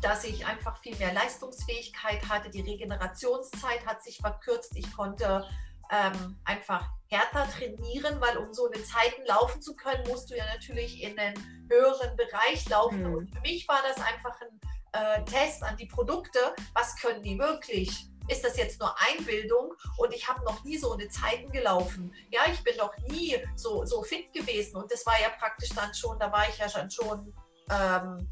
[0.00, 2.50] dass ich einfach viel mehr Leistungsfähigkeit hatte.
[2.50, 4.72] Die Regenerationszeit hat sich verkürzt.
[4.76, 5.46] Ich konnte
[5.90, 10.44] ähm, einfach härter trainieren, weil um so eine Zeiten laufen zu können, musst du ja
[10.46, 13.02] natürlich in einen höheren Bereich laufen.
[13.02, 13.14] Mhm.
[13.14, 14.60] Und für mich war das einfach ein
[14.92, 16.38] äh, Test an die Produkte.
[16.72, 18.08] Was können die wirklich?
[18.28, 19.74] Ist das jetzt nur Einbildung?
[19.98, 22.12] Und ich habe noch nie so eine Zeiten gelaufen.
[22.30, 24.76] Ja, ich bin noch nie so, so fit gewesen.
[24.76, 27.34] Und das war ja praktisch dann schon, da war ich ja schon, schon
[27.70, 28.28] ähm,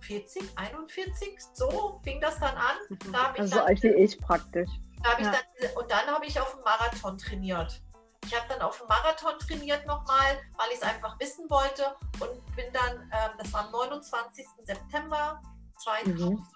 [0.00, 2.76] 40, 41, so fing das dann an.
[3.12, 4.70] Da also dann, alt wie ich praktisch.
[5.02, 5.32] Da ja.
[5.32, 7.80] dann, und dann habe ich auf dem Marathon trainiert.
[8.24, 12.56] Ich habe dann auf dem Marathon trainiert nochmal, weil ich es einfach wissen wollte und
[12.56, 14.46] bin dann, ähm, das war am 29.
[14.64, 15.40] September
[15.82, 16.46] 2013, mhm.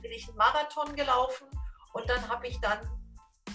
[0.00, 1.46] Bin ich einen Marathon gelaufen
[1.92, 2.78] und dann habe ich dann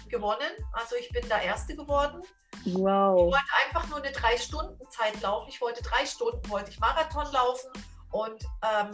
[0.09, 0.51] gewonnen.
[0.73, 2.21] Also ich bin da Erste geworden.
[2.65, 3.27] Wow.
[3.27, 5.49] Ich wollte einfach nur eine drei Stunden Zeit laufen.
[5.49, 7.71] Ich wollte drei Stunden, wollte ich Marathon laufen
[8.11, 8.91] und ähm,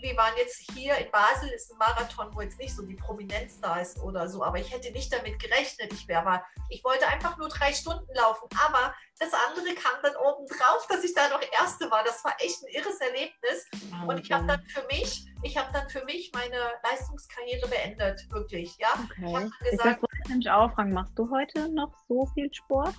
[0.00, 3.60] wir waren jetzt hier in Basel, ist ein Marathon, wo jetzt nicht so die Prominenz
[3.60, 5.92] da ist oder so, aber ich hätte nicht damit gerechnet.
[5.92, 10.16] Ich wäre aber, ich wollte einfach nur drei Stunden laufen, aber das andere kam dann
[10.16, 12.02] oben drauf, dass ich da noch Erste war.
[12.04, 13.66] Das war echt ein irres Erlebnis.
[13.72, 14.06] Okay.
[14.06, 18.76] Und ich habe dann für mich, ich habe dann für mich meine Leistungskarriere beendet, wirklich.
[18.78, 18.88] Ja.
[19.04, 19.26] Okay.
[19.26, 20.04] Ich habe gesagt,
[20.38, 22.94] ich auch fragen, machst du heute noch so viel Sport?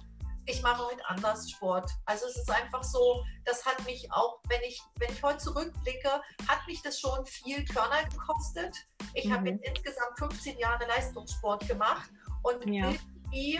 [0.45, 1.89] Ich mache heute anders Sport.
[2.05, 6.21] Also es ist einfach so, das hat mich auch, wenn ich, wenn ich heute zurückblicke,
[6.47, 8.75] hat mich das schon viel Körner gekostet.
[9.13, 9.33] Ich mhm.
[9.33, 12.09] habe jetzt insgesamt 15 Jahre Leistungssport gemacht
[12.43, 12.89] und ja.
[12.89, 13.59] irgendwie,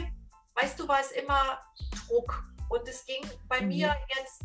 [0.56, 1.60] weißt du, war es immer
[2.08, 2.44] Druck.
[2.70, 3.67] Und es ging bei mhm.
[3.67, 4.44] mir jetzt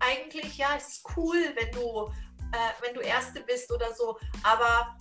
[0.00, 2.12] eigentlich, ja, es ist cool, wenn du,
[2.52, 4.96] äh, wenn du Erste bist oder so, aber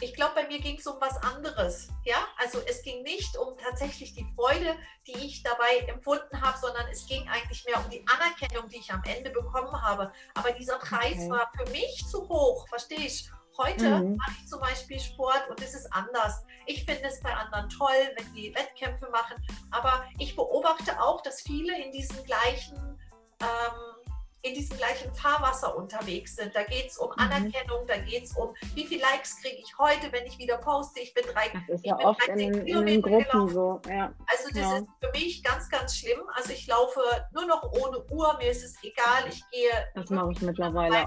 [0.00, 1.88] ich glaube, bei mir ging es um was anderes.
[2.04, 6.86] Ja, also es ging nicht um tatsächlich die Freude, die ich dabei empfunden habe, sondern
[6.90, 10.12] es ging eigentlich mehr um die Anerkennung, die ich am Ende bekommen habe.
[10.34, 11.30] Aber dieser Preis okay.
[11.30, 13.30] war für mich zu hoch, verstehe ich.
[13.56, 14.16] Heute mhm.
[14.16, 16.44] mache ich zum Beispiel Sport und es ist anders.
[16.66, 19.34] Ich finde es bei anderen toll, wenn die Wettkämpfe machen,
[19.72, 23.00] aber ich beobachte auch, dass viele in diesen gleichen
[23.40, 23.97] ähm,
[24.42, 26.54] in diesem gleichen Fahrwasser unterwegs sind.
[26.54, 27.22] Da geht es um mhm.
[27.22, 31.00] Anerkennung, da geht es um, wie viele Likes kriege ich heute, wenn ich wieder poste.
[31.00, 33.80] Ich bin drei, das ist ja oft in, in, den Gruppen so.
[33.88, 34.12] Ja.
[34.26, 34.78] Also das ja.
[34.78, 36.20] ist für mich ganz, ganz schlimm.
[36.34, 37.00] Also ich laufe
[37.32, 39.28] nur noch ohne Uhr, mir ist es egal.
[39.28, 39.70] Ich gehe.
[39.94, 41.06] Das mache ich mittlerweile.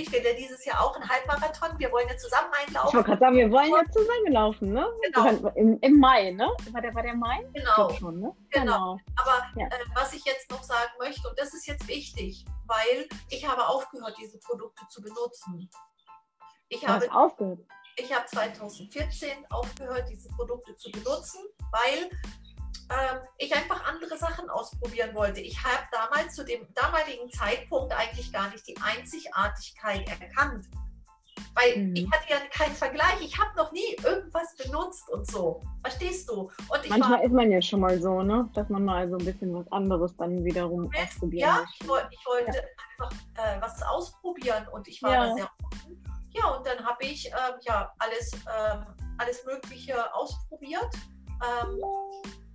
[0.00, 1.76] Ich will ja dieses Jahr auch einen Halbmarathon.
[1.76, 2.88] Wir wollen ja zusammen einlaufen.
[2.88, 4.86] Ich wollte gerade sagen, wir wollen ja zusammen laufen, ne?
[5.02, 5.50] Genau.
[5.56, 6.48] Im, Im, Mai, ne?
[6.70, 7.44] War der, war der Mai?
[7.52, 7.90] Genau.
[7.94, 8.32] Schon, ne?
[8.50, 8.62] genau.
[8.62, 8.98] genau.
[9.16, 9.66] Aber ja.
[9.66, 13.66] äh, was ich jetzt noch sagen möchte, und das ist jetzt wichtig, weil ich habe
[13.66, 15.68] aufgehört, diese Produkte zu benutzen.
[16.68, 17.60] Ich du habe aufgehört.
[17.96, 21.40] Ich habe 2014 aufgehört, diese Produkte zu benutzen,
[21.72, 22.10] weil
[22.90, 25.40] ähm, ich einfach andere Sachen ausprobieren wollte.
[25.40, 30.66] Ich habe damals zu dem damaligen Zeitpunkt eigentlich gar nicht die Einzigartigkeit erkannt.
[31.58, 31.96] Weil mhm.
[31.96, 33.20] ich hatte ja keinen Vergleich.
[33.20, 35.60] Ich habe noch nie irgendwas benutzt und so.
[35.82, 36.42] Verstehst du?
[36.42, 38.48] Und Manchmal war, ist man ja schon mal so, ne?
[38.54, 42.56] dass man mal so ein bisschen was anderes dann wiederum ausprobieren Ja, ich, ich, wollte
[42.56, 42.62] ja.
[43.06, 45.26] einfach äh, was ausprobieren und ich war ja.
[45.26, 46.04] da sehr offen.
[46.30, 48.76] Ja, und dann habe ich äh, ja alles, äh,
[49.18, 50.94] alles Mögliche ausprobiert.
[51.42, 51.82] Ähm,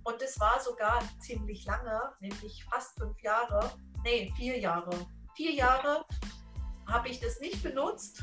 [0.04, 3.70] und es war sogar ziemlich lange, nämlich fast fünf Jahre,
[4.02, 4.90] nee, vier Jahre.
[5.34, 6.04] Vier Jahre
[6.86, 8.22] habe ich das nicht benutzt.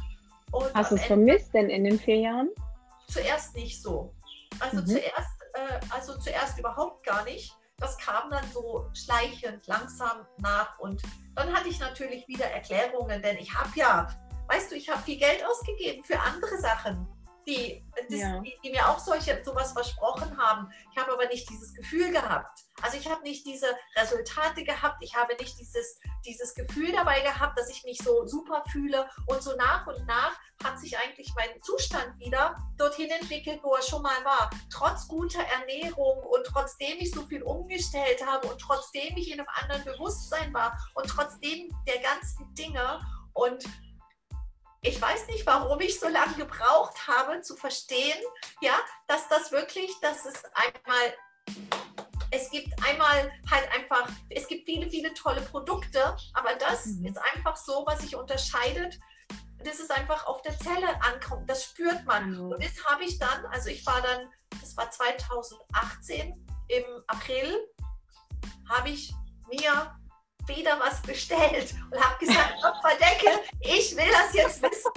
[0.52, 2.50] Und Hast du es vermisst denn in den vier Jahren?
[3.08, 4.14] Zuerst nicht so.
[4.60, 4.88] Also mhm.
[4.88, 7.56] zuerst, äh, also zuerst überhaupt gar nicht.
[7.78, 11.02] Das kam dann so schleichend, langsam nach und
[11.34, 14.08] dann hatte ich natürlich wieder Erklärungen, denn ich habe ja,
[14.48, 17.08] weißt du, ich habe viel Geld ausgegeben für andere Sachen
[17.48, 18.40] die, das, ja.
[18.40, 20.72] die, die, mir auch solche sowas versprochen haben.
[20.92, 22.60] Ich habe aber nicht dieses Gefühl gehabt.
[22.82, 24.98] Also ich habe nicht diese Resultate gehabt.
[25.02, 29.10] Ich habe nicht dieses, dieses Gefühl dabei gehabt, dass ich mich so super fühle.
[29.28, 33.82] Und so nach und nach hat sich eigentlich mein Zustand wieder dorthin entwickelt, wo er
[33.82, 34.50] schon mal war.
[34.72, 39.50] Trotz guter Ernährung und trotzdem ich so viel umgestellt habe und trotzdem ich in einem
[39.62, 43.00] anderen Bewusstsein war und trotzdem der ganzen Dinge.
[43.34, 43.64] Und
[44.82, 48.18] ich weiß nicht, warum ich so lange gebraucht habe zu verstehen,
[48.62, 48.74] ja,
[49.08, 51.16] dass das wirklich, dass es einmal,
[52.32, 57.06] es gibt einmal halt einfach, es gibt viele, viele tolle Produkte, aber das mhm.
[57.06, 59.00] ist einfach so, was sich unterscheidet.
[59.64, 62.32] Das ist einfach auf der Zelle ankommt, das spürt man.
[62.32, 62.52] Mhm.
[62.52, 67.68] Und das habe ich dann, also ich war dann, das war 2018 im April,
[68.68, 69.14] habe ich
[69.48, 69.96] mir
[70.56, 74.92] wieder was bestellt und habe gesagt, Opferdeckel, ich will das jetzt wissen.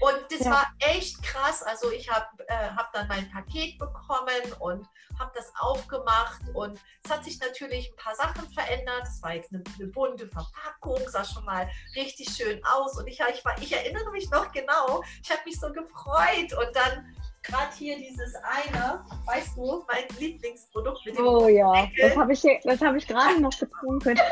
[0.00, 0.52] Und das ja.
[0.52, 1.62] war echt krass.
[1.62, 4.86] Also ich habe äh, hab dann mein Paket bekommen und
[5.18, 9.02] habe das aufgemacht und es hat sich natürlich ein paar Sachen verändert.
[9.02, 13.18] Es war jetzt eine, eine, bunte Verpackung, sah schon mal richtig schön aus und ich,
[13.18, 15.02] ich, war, ich erinnere mich noch genau.
[15.22, 21.04] Ich habe mich so gefreut und dann gerade hier dieses eine, weißt du, mein Lieblingsprodukt
[21.06, 22.08] mit dem Oh ja, Deckel.
[22.08, 24.18] das habe ich, hab ich gerade noch getrunken.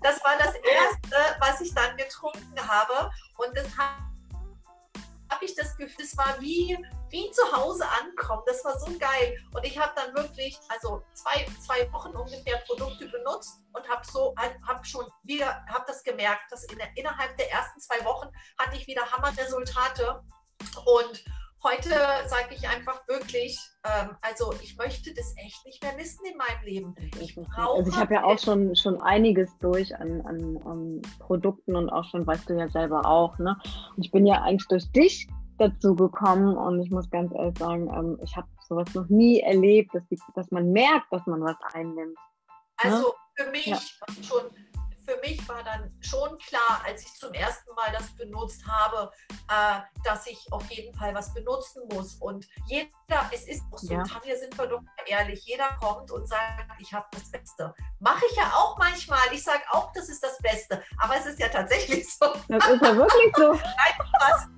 [0.00, 3.10] Das war das erste, was ich dann getrunken habe.
[3.36, 4.00] Und das habe
[5.30, 6.76] hab ich das Gefühl, es war wie,
[7.10, 8.42] wie zu Hause ankommen.
[8.46, 9.36] Das war so geil.
[9.52, 14.34] Und ich habe dann wirklich, also zwei, zwei Wochen ungefähr Produkte benutzt und habe so,
[14.38, 18.28] habe schon wieder, habe das gemerkt, dass in innerhalb der ersten zwei Wochen
[18.58, 20.22] hatte ich wieder Hammerresultate.
[20.84, 21.24] Und
[21.62, 21.90] heute
[22.26, 26.62] sage ich einfach wirklich, ähm, also ich möchte das echt nicht mehr missen in meinem
[26.64, 26.94] Leben.
[27.20, 31.90] Ich also ich habe ja auch schon, schon einiges durch an, an, an, Produkten und
[31.90, 33.56] auch schon, weißt du ja selber auch, ne?
[33.96, 37.88] Und ich bin ja eigentlich durch dich dazu gekommen und ich muss ganz ehrlich sagen,
[37.94, 41.56] ähm, ich habe sowas noch nie erlebt, dass, die, dass man merkt, dass man was
[41.74, 42.14] einnimmt.
[42.14, 42.16] Ne?
[42.76, 43.78] Also für mich ja.
[44.22, 44.44] schon
[45.10, 49.10] für mich war dann schon klar, als ich zum ersten Mal das benutzt habe,
[49.48, 52.14] äh, dass ich auf jeden Fall was benutzen muss.
[52.16, 52.88] Und jeder,
[53.32, 54.02] es ist auch so, ja.
[54.04, 57.74] Tanja, sind wir doch ehrlich, jeder kommt und sagt, ich habe das Beste.
[57.98, 59.20] Mache ich ja auch manchmal.
[59.32, 60.82] Ich sage auch, das ist das Beste.
[60.98, 62.26] Aber es ist ja tatsächlich so.
[62.48, 63.52] Das ist ja wirklich so.
[63.52, 64.48] Nein, Spaß.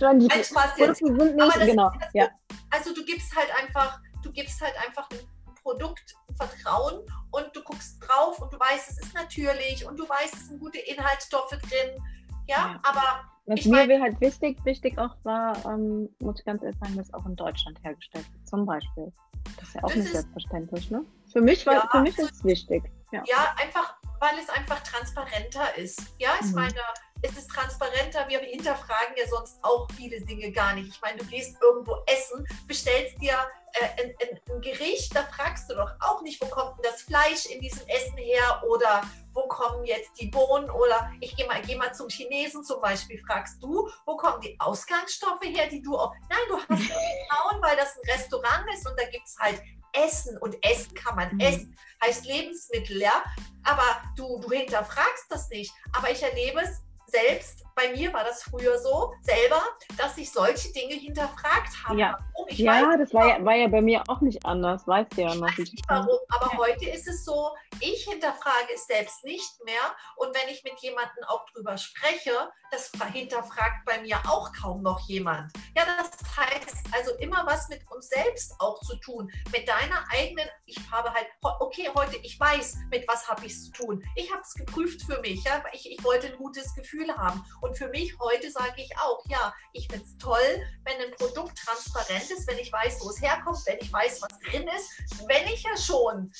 [0.00, 0.98] Nein, Spaß jetzt.
[0.98, 1.90] Sind nicht, genau.
[2.12, 2.28] ja.
[2.70, 5.33] Also du gibst halt einfach, du gibst halt einfach ein
[5.64, 7.00] Produkt Vertrauen
[7.30, 10.60] und du guckst drauf und du weißt, es ist natürlich und du weißt, es sind
[10.60, 12.02] gute Inhaltsstoffe drin.
[12.46, 12.80] Ja, ja.
[12.82, 13.24] aber.
[13.46, 17.12] Was mir mein, halt wichtig, wichtig auch war, ähm, muss ich ganz ehrlich sagen, dass
[17.12, 19.12] auch in Deutschland hergestellt wird, zum Beispiel.
[19.56, 21.04] Das ist ja auch nicht ist, selbstverständlich, ne?
[21.30, 22.84] Für mich, war, ja, für mich ist es wichtig.
[23.12, 23.22] Ja.
[23.26, 26.00] ja, einfach, weil es einfach transparenter ist.
[26.18, 26.54] Ja, ich mhm.
[26.54, 26.80] meine,
[27.22, 28.28] es ist transparenter.
[28.28, 30.88] Wir hinterfragen ja sonst auch viele Dinge gar nicht.
[30.88, 33.34] Ich meine, du gehst irgendwo essen, bestellst dir
[33.74, 37.02] äh, ein, ein, ein, Gericht, da fragst du doch auch nicht, wo kommt denn das
[37.02, 39.02] Fleisch in diesem Essen her oder
[39.32, 43.20] wo kommen jetzt die Bohnen oder ich gehe mal, geh mal zum Chinesen zum Beispiel,
[43.26, 47.76] fragst du, wo kommen die Ausgangsstoffe her, die du auch, nein, du hast Vertrauen, weil
[47.76, 49.60] das ein Restaurant ist und da gibt es halt
[49.94, 51.34] Essen und Essen kann man.
[51.34, 51.40] Mhm.
[51.40, 53.24] essen, heißt Lebensmittel, ja,
[53.62, 58.42] aber du, du hinterfragst das nicht, aber ich erlebe es selbst, bei mir war das
[58.42, 59.62] früher so, selber,
[59.96, 61.98] dass ich solche Dinge hinterfragt habe.
[61.98, 62.18] Ja,
[62.48, 65.48] ja das war ja, war ja bei mir auch nicht anders, weißt du ja noch.
[65.48, 66.58] Ich weiß nicht warum, aber ja.
[66.58, 69.74] heute ist es so, ich hinterfrage es selbst nicht mehr
[70.16, 72.32] und wenn ich mit jemandem auch drüber spreche,
[72.70, 75.52] das hinterfragt bei mir auch kaum noch jemand.
[75.76, 80.48] Ja, das heißt also immer was mit uns selbst auch zu tun, mit deiner eigenen,
[80.66, 81.26] ich habe halt,
[81.60, 84.04] okay, heute, ich weiß, mit was habe ich es zu tun.
[84.16, 87.78] Ich habe es geprüft für mich, ja, ich, ich wollte ein gutes Gefühl haben Und
[87.78, 92.30] für mich heute sage ich auch, ja, ich finde es toll, wenn ein Produkt transparent
[92.30, 95.62] ist, wenn ich weiß, wo es herkommt, wenn ich weiß, was drin ist, wenn ich
[95.62, 96.30] ja schon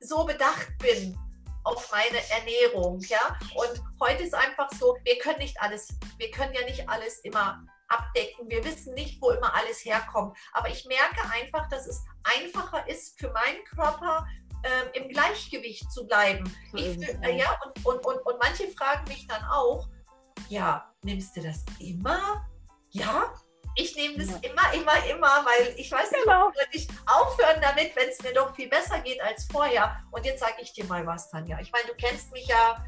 [0.00, 1.14] so bedacht bin
[1.64, 3.38] auf meine Ernährung, ja.
[3.54, 7.62] Und heute ist einfach so, wir können nicht alles, wir können ja nicht alles immer
[7.88, 8.48] abdecken.
[8.48, 10.36] Wir wissen nicht, wo immer alles herkommt.
[10.54, 14.26] Aber ich merke einfach, dass es einfacher ist für meinen Körper,
[14.62, 16.44] äh, im Gleichgewicht zu bleiben.
[16.72, 19.86] Ich, äh, ja, und, und, und, und manche fragen mich dann auch,
[20.48, 22.46] ja, nimmst du das immer?
[22.90, 23.32] Ja,
[23.74, 24.50] ich nehme das ja.
[24.50, 26.46] immer, immer, immer, weil ich weiß nicht, genau.
[26.46, 29.98] würde ich aufhören damit, wenn es mir doch viel besser geht als vorher.
[30.10, 31.58] Und jetzt sage ich dir mal was, Tanja.
[31.60, 32.84] Ich meine, du kennst mich ja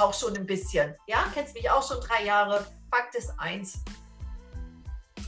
[0.00, 0.94] auch schon ein bisschen.
[1.06, 2.66] Ja, kennst mich auch schon drei Jahre.
[2.90, 3.84] Fakt ist eins.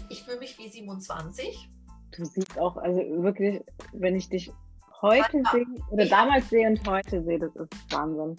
[0.08, 1.68] Ich fühle mich wie 27.
[2.16, 4.50] Du siehst auch, also wirklich, wenn ich dich
[5.00, 8.36] heute sehe oder ich damals sehe und heute sehe, das ist Wahnsinn.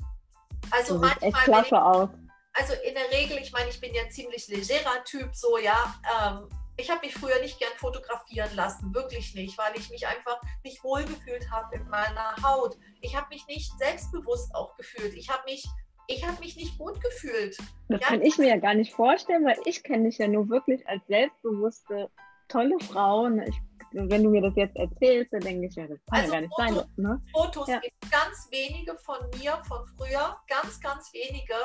[0.71, 1.29] Also du manchmal.
[1.29, 2.09] Echt klasse aus.
[2.53, 5.95] Also in der Regel, ich meine, ich bin ja ziemlich legerer Typ, so ja.
[6.21, 10.41] Ähm, ich habe mich früher nicht gern fotografieren lassen, wirklich nicht, weil ich mich einfach
[10.63, 12.77] nicht wohlgefühlt habe in meiner Haut.
[13.01, 15.13] Ich habe mich nicht selbstbewusst auch gefühlt.
[15.13, 15.67] Ich habe mich
[16.09, 17.55] ich habe mich nicht gut gefühlt.
[17.87, 20.49] Das ja, kann ich mir ja gar nicht vorstellen, weil ich kenne dich ja nur
[20.49, 22.09] wirklich als selbstbewusste,
[22.47, 23.27] tolle Frau.
[23.27, 23.61] Ich
[23.91, 26.41] wenn du mir das jetzt erzählst, dann denke ich, ja, das kann also ja gar
[26.41, 27.03] nicht Fotos, sein.
[27.03, 27.21] Ne?
[27.33, 27.79] Fotos ja.
[27.79, 31.55] gibt ganz wenige von mir, von früher, ganz, ganz wenige.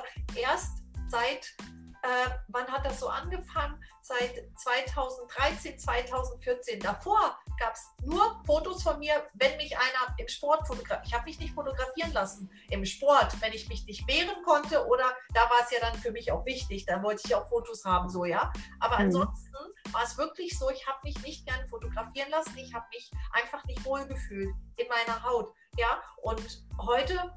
[0.40, 1.54] Erst seit,
[2.04, 3.82] äh, wann hat das so angefangen?
[4.02, 6.80] Seit 2013, 2014.
[6.80, 11.06] Davor gab es nur Fotos von mir, wenn mich einer im Sport fotografiert.
[11.06, 15.16] Ich habe mich nicht fotografieren lassen im Sport, wenn ich mich nicht wehren konnte oder
[15.32, 18.10] da war es ja dann für mich auch wichtig, da wollte ich auch Fotos haben,
[18.10, 18.52] so ja.
[18.80, 19.06] Aber mhm.
[19.06, 19.56] ansonsten
[19.90, 23.64] war es wirklich so, ich habe mich nicht gerne fotografieren lassen, ich habe mich einfach
[23.64, 26.02] nicht wohl gefühlt in meiner Haut, ja.
[26.22, 27.34] Und heute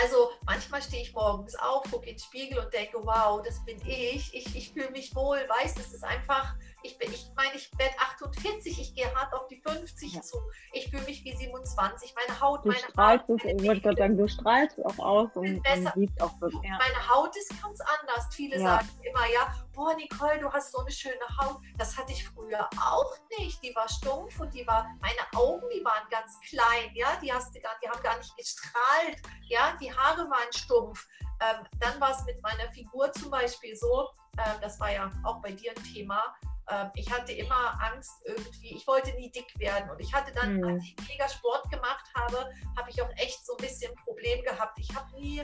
[0.00, 3.78] also manchmal stehe ich morgens auf, gucke in den Spiegel und denke, wow, das bin
[3.86, 4.34] ich.
[4.34, 7.98] Ich, ich fühle mich wohl, weiß, es ist einfach, ich bin, ich meine, ich werde
[7.98, 10.22] 48, ich gehe hart auf die 50 ja.
[10.22, 10.38] zu.
[10.72, 13.44] Ich fühle mich wie 27, meine Haut, du meine strahlst Haut.
[13.44, 16.62] Es, ich würde sagen, du strahlst auch aus und, und siehst auch wirklich.
[16.62, 16.78] Ja.
[16.78, 18.34] Meine Haut ist ganz anders.
[18.34, 18.62] Viele ja.
[18.62, 21.58] sagen immer, ja, boah, Nicole, du hast so eine schöne Haut.
[21.78, 23.62] Das hatte ich früher auch nicht.
[23.62, 27.54] Die war stumpf und die war, meine Augen, die waren ganz klein, ja, die hast
[27.54, 29.18] du gar, die haben gar nicht gestrahlt,
[29.48, 31.06] ja, die Haare waren stumpf.
[31.42, 35.40] Ähm, dann war es mit meiner Figur zum Beispiel so, ähm, das war ja auch
[35.40, 36.22] bei dir ein Thema,
[36.70, 39.90] ähm, ich hatte immer Angst irgendwie, ich wollte nie dick werden.
[39.90, 40.64] Und ich hatte dann, mhm.
[40.64, 44.42] als ich mega Sport gemacht habe, habe ich auch echt so ein bisschen ein Problem
[44.42, 44.78] gehabt.
[44.78, 45.42] Ich habe nie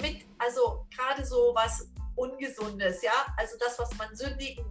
[0.00, 4.64] mit, also gerade so was Ungesundes, ja, also das, was man sündigen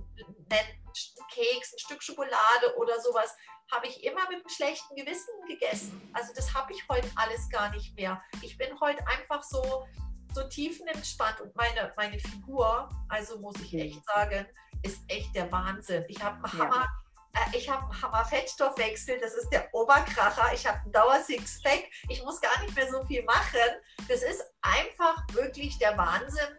[0.50, 3.36] nennt, ein Keks, ein Stück Schokolade oder sowas,
[3.72, 6.12] habe ich immer mit einem schlechten Gewissen gegessen.
[6.14, 8.22] Also das habe ich heute alles gar nicht mehr.
[8.42, 9.88] Ich bin heute einfach so,
[10.34, 14.48] so tiefenentspannt und meine, meine Figur, also muss ich echt sagen,
[14.84, 16.06] ist echt der Wahnsinn.
[16.08, 16.88] Ich habe einen Hammer,
[17.36, 17.42] ja.
[17.42, 20.54] äh, ich habe einen Hammer Fettstoffwechsel, das ist der Oberkracher.
[20.54, 21.86] Ich habe einen Dauer Sixpack.
[22.08, 23.70] Ich muss gar nicht mehr so viel machen.
[24.08, 26.56] Das ist einfach wirklich der Wahnsinn,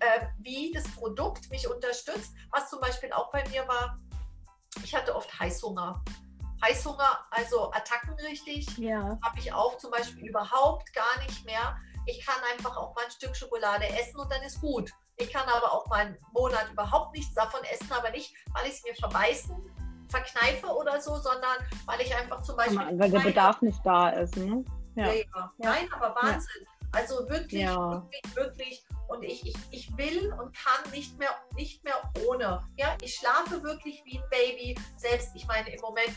[0.00, 2.32] äh, wie das Produkt mich unterstützt.
[2.50, 3.96] Was zum Beispiel auch bei mir war,
[4.82, 6.02] ich hatte oft Heißhunger.
[6.62, 9.18] Heißhunger, also Attacken richtig, ja.
[9.22, 11.76] habe ich auch zum Beispiel überhaupt gar nicht mehr.
[12.06, 14.90] Ich kann einfach auch mal ein Stück Schokolade essen und dann ist gut.
[15.16, 18.74] Ich kann aber auch mal einen Monat überhaupt nichts davon essen, aber nicht, weil ich
[18.74, 19.56] es mir verbeißen,
[20.08, 21.56] verkneife oder so, sondern
[21.86, 22.98] weil ich einfach zum Beispiel.
[22.98, 24.64] Weil der Bedarf nicht da ist, ne?
[24.96, 25.06] Ja.
[25.06, 25.52] ja, ja.
[25.58, 26.62] Nein, aber Wahnsinn.
[26.62, 26.70] Ja.
[26.92, 28.84] Also wirklich, wirklich, wirklich.
[29.08, 32.64] Und ich, ich, ich will und kann nicht mehr, nicht mehr ohne.
[32.76, 34.78] Ja, ich schlafe wirklich wie ein Baby.
[34.96, 36.14] Selbst, ich meine, im Moment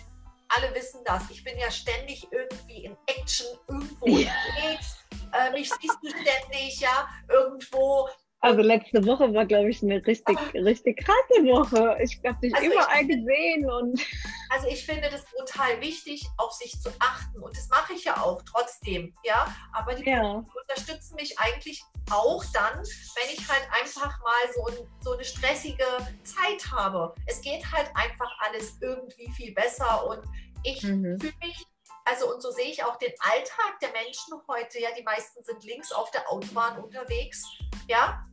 [0.50, 1.30] alle wissen das.
[1.30, 4.32] Ich bin ja ständig irgendwie in Action irgendwo ja.
[4.56, 4.98] unterwegs.
[5.34, 8.08] Äh, mich siehst du ständig, ja, irgendwo
[8.40, 11.98] also letzte Woche war, glaube ich, eine richtig, richtig krasse Woche.
[12.02, 14.02] Ich habe dich also überall ich, gesehen und.
[14.50, 17.40] Also ich finde das brutal wichtig, auf sich zu achten.
[17.40, 19.54] Und das mache ich ja auch trotzdem, ja.
[19.74, 20.46] Aber die ja.
[20.62, 25.86] unterstützen mich eigentlich auch dann, wenn ich halt einfach mal so, ein, so eine stressige
[26.24, 27.14] Zeit habe.
[27.26, 30.22] Es geht halt einfach alles irgendwie viel besser und
[30.64, 31.20] ich mhm.
[31.20, 31.66] fühle mich
[32.08, 34.80] also und so sehe ich auch den Alltag der Menschen heute.
[34.80, 37.44] Ja, die meisten sind links auf der Autobahn unterwegs.
[37.88, 38.24] Ja,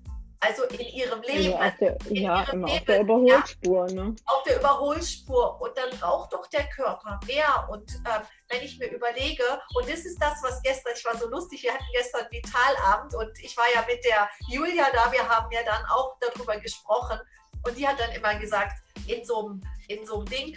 [0.41, 1.53] also in ihrem Leben.
[1.53, 3.89] Ja, auf der, ja, ihrem Leben, auf der Überholspur.
[3.89, 4.17] Ja, ne?
[4.27, 5.61] Auf der Überholspur.
[5.61, 7.69] Und dann braucht doch der Körper mehr.
[7.71, 9.43] Und ähm, wenn ich mir überlege,
[9.75, 13.31] und das ist das, was gestern, ich war so lustig, wir hatten gestern Vitalabend und
[13.43, 17.19] ich war ja mit der Julia da, wir haben ja dann auch darüber gesprochen.
[17.67, 18.75] Und die hat dann immer gesagt,
[19.07, 20.57] in so einem, in so einem Ding,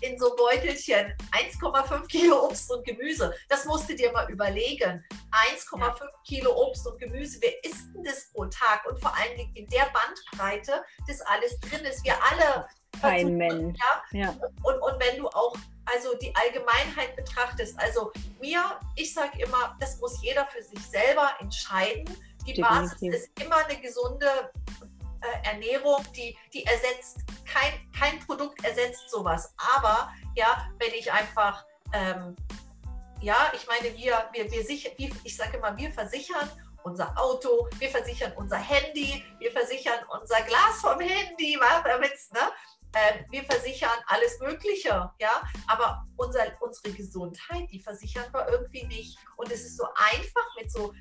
[0.00, 3.34] in so Beutelchen 1,5 Kilo Obst und Gemüse.
[3.48, 5.04] Das musst du dir mal überlegen.
[5.32, 5.94] 1,5 ja.
[6.24, 7.38] Kilo Obst und Gemüse.
[7.40, 8.84] Wer isst denn das pro Tag?
[8.88, 12.04] Und vor allen Dingen in der Bandbreite, das alles drin ist.
[12.04, 12.68] Wir alle.
[13.00, 13.78] Kein Mensch.
[13.78, 14.20] Ja?
[14.20, 14.30] ja.
[14.62, 18.62] Und, und wenn du auch also die Allgemeinheit betrachtest, also mir,
[18.96, 22.04] ich sage immer, das muss jeder für sich selber entscheiden.
[22.46, 22.90] Die Definitiv.
[22.90, 24.26] Basis ist immer eine gesunde
[25.20, 29.54] äh, Ernährung, die, die ersetzt, kein, kein Produkt ersetzt sowas.
[29.76, 32.36] Aber ja, wenn ich einfach, ähm,
[33.20, 36.50] ja, ich meine, wir, wir, wir sicher, ich sage immer, wir versichern
[36.84, 42.52] unser Auto, wir versichern unser Handy, wir versichern unser Glas vom Handy, damit, ne?
[42.92, 49.18] Äh, wir versichern alles Mögliche, ja, aber unser, unsere Gesundheit, die versichern wir irgendwie nicht.
[49.36, 50.94] Und es ist so einfach mit so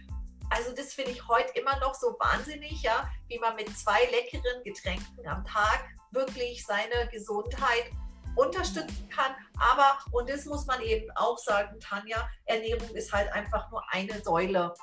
[0.50, 4.64] also das finde ich heute immer noch so wahnsinnig, ja, wie man mit zwei leckeren
[4.64, 7.92] Getränken am Tag wirklich seine Gesundheit
[8.36, 9.34] unterstützen kann.
[9.58, 14.22] Aber, und das muss man eben auch sagen, Tanja, Ernährung ist halt einfach nur eine
[14.22, 14.74] Säule.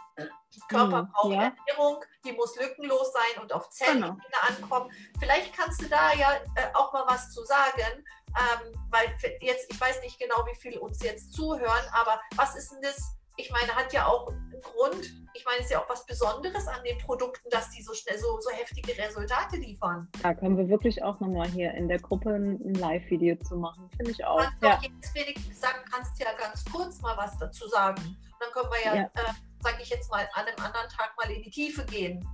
[0.68, 1.52] Körper mhm, braucht ja.
[1.66, 4.16] Ernährung, die muss lückenlos sein und auf Zellen genau.
[4.48, 4.90] ankommen.
[5.18, 9.80] Vielleicht kannst du da ja äh, auch mal was zu sagen, ähm, weil jetzt, ich
[9.80, 13.16] weiß nicht genau, wie viele uns jetzt zuhören, aber was ist denn das?
[13.36, 15.12] Ich meine, hat ja auch einen Grund.
[15.34, 18.18] Ich meine, es ist ja auch was Besonderes an den Produkten, dass die so schnell
[18.18, 20.08] so, so heftige Resultate liefern.
[20.22, 23.88] Da können wir wirklich auch nochmal hier in der Gruppe ein Live-Video zu machen.
[23.96, 24.38] Finde ich auch.
[24.38, 24.76] Du kannst ja.
[24.76, 28.02] doch jetzt wenigstens sagen, kannst ja ganz kurz mal was dazu sagen.
[28.02, 29.04] Und dann können wir ja, ja.
[29.14, 32.26] äh, sage ich jetzt mal, an einem anderen Tag mal in die Tiefe gehen.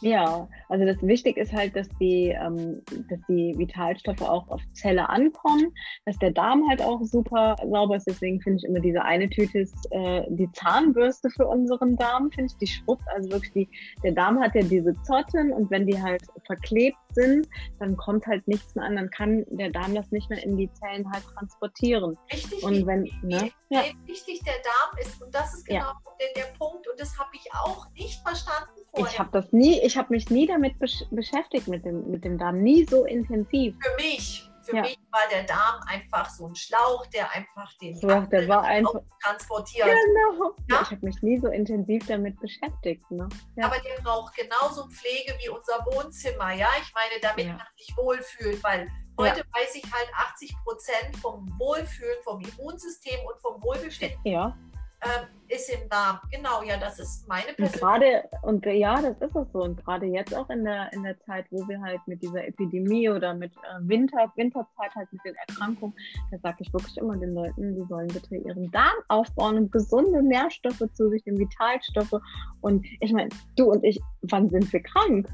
[0.00, 5.08] Ja, also das wichtig ist halt, dass die, ähm, dass die Vitalstoffe auch auf Zelle
[5.08, 5.72] ankommen,
[6.06, 8.06] dass der Darm halt auch super sauber ist.
[8.06, 12.50] Deswegen finde ich immer diese eine Tüte ist äh, die Zahnbürste für unseren Darm, finde
[12.52, 13.04] ich, die schrubbt.
[13.14, 13.68] Also wirklich die,
[14.02, 17.46] der Darm hat ja diese Zotten und wenn die halt verklebt sind,
[17.78, 20.70] dann kommt halt nichts mehr an, dann kann der Darm das nicht mehr in die
[20.74, 22.16] Zellen halt transportieren.
[22.32, 23.50] Richtig, und wenn, wie, ne?
[23.68, 23.82] wie ja.
[24.06, 26.00] wichtig der Darm ist und das ist genau ja.
[26.20, 29.96] der, der Punkt und das habe ich auch nicht verstanden Ich habe das nie, ich
[29.96, 33.76] habe mich nie damit besch beschäftigt mit dem, mit dem Darm, nie so intensiv.
[33.80, 34.82] Für mich, für ja.
[34.82, 39.00] mich war der Darm einfach so ein Schlauch, der einfach den ja, der war einfach
[39.22, 39.86] transportiert.
[39.86, 40.54] Genau.
[40.68, 40.82] Ja?
[40.82, 43.08] Ich habe mich nie so intensiv damit beschäftigt.
[43.10, 43.28] Ne?
[43.56, 43.66] Ja.
[43.66, 46.68] Aber der braucht genauso Pflege wie unser Wohnzimmer, ja.
[46.82, 48.88] Ich meine, damit man sich wohlfühlt, weil
[49.18, 54.18] heute weiß ich halt 80 Prozent vom Wohlfühlen, vom Immunsystem und vom Wohlbefinden.
[54.24, 54.56] Ja
[55.02, 56.20] ähm, ist im Darm.
[56.30, 58.32] Genau, ja, das ist meine Persönlichkeit.
[58.42, 59.62] Und gerade, und ja, das ist es so.
[59.62, 63.08] Und gerade jetzt auch in der, in der Zeit, wo wir halt mit dieser Epidemie
[63.08, 65.94] oder mit äh, Winter, Winterzeit halt mit den Erkrankungen,
[66.30, 70.22] da sage ich wirklich immer den Leuten, die sollen bitte ihren Darm aufbauen und gesunde
[70.22, 72.20] Nährstoffe zu sich, den Vitalstoffe.
[72.60, 75.28] Und ich meine, du und ich, wann sind wir krank?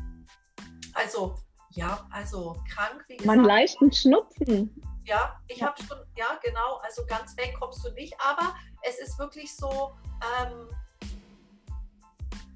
[0.95, 1.35] Also,
[1.71, 3.37] ja, also krank, wie gesagt.
[3.37, 4.71] Man leichten Schnupfen.
[5.07, 9.19] Ja, ich habe schon, ja, genau, also ganz weg kommst du nicht, aber es ist
[9.19, 9.93] wirklich so,
[10.41, 10.69] ähm,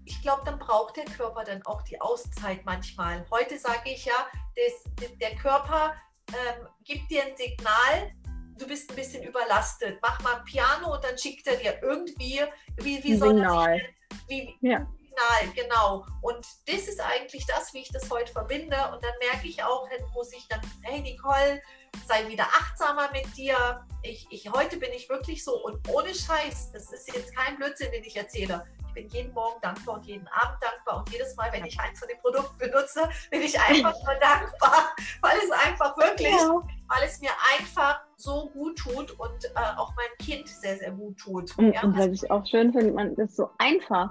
[0.05, 3.25] ich glaube, dann braucht der Körper dann auch die Auszeit manchmal.
[3.31, 4.27] Heute sage ich ja,
[4.57, 5.95] das, der Körper
[6.29, 8.13] ähm, gibt dir ein Signal,
[8.59, 9.99] du bist ein bisschen überlastet.
[10.03, 12.41] Mach mal ein Piano und dann schickt er dir irgendwie,
[12.79, 13.81] wie, wie soll Signal.
[14.09, 14.87] das wie, ja.
[15.21, 16.07] Signal, genau.
[16.21, 18.77] Und das ist eigentlich das, wie ich das heute verbinde.
[18.93, 21.61] Und dann merke ich auch, muss ich dann, hey Nicole,
[22.07, 23.85] sei wieder achtsamer mit dir.
[24.03, 27.91] Ich, ich, heute bin ich wirklich so und ohne Scheiß, das ist jetzt kein Blödsinn,
[27.93, 28.65] den ich erzähle.
[28.89, 32.01] Ich bin jeden Morgen dankbar und jeden Abend dankbar und jedes Mal, wenn ich eins
[32.01, 34.91] von den Produkten benutze, bin ich einfach nur dankbar,
[35.21, 36.61] weil es einfach wirklich, ja.
[36.89, 41.19] weil es mir einfach so gut tut und äh, auch meinem Kind sehr, sehr gut
[41.19, 41.57] tut.
[41.57, 44.11] Und, ja, und was ich auch schön finde, man ist so einfach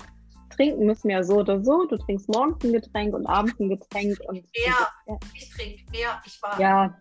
[0.59, 1.85] trinken müssen wir ja so oder so.
[1.85, 4.19] Du trinkst morgens ein Getränk und abends ein Getränk.
[4.27, 4.87] Und mehr.
[5.07, 5.17] Ja.
[5.33, 6.21] Ich trinke mehr.
[6.25, 6.59] Ich war.
[6.59, 6.95] Ja.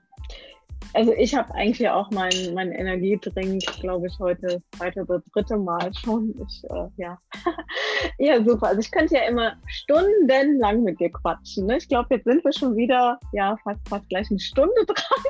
[0.94, 5.92] Also ich habe eigentlich auch meinen mein Energiedrink, glaube ich, heute zweite oder dritte Mal
[5.92, 6.34] schon.
[6.46, 7.18] Ich, äh, ja.
[8.18, 8.68] ja, super.
[8.68, 11.66] Also ich könnte ja immer stundenlang mit dir quatschen.
[11.66, 11.78] Ne?
[11.78, 15.24] Ich glaube, jetzt sind wir schon wieder, ja, fast, fast gleich eine Stunde dran.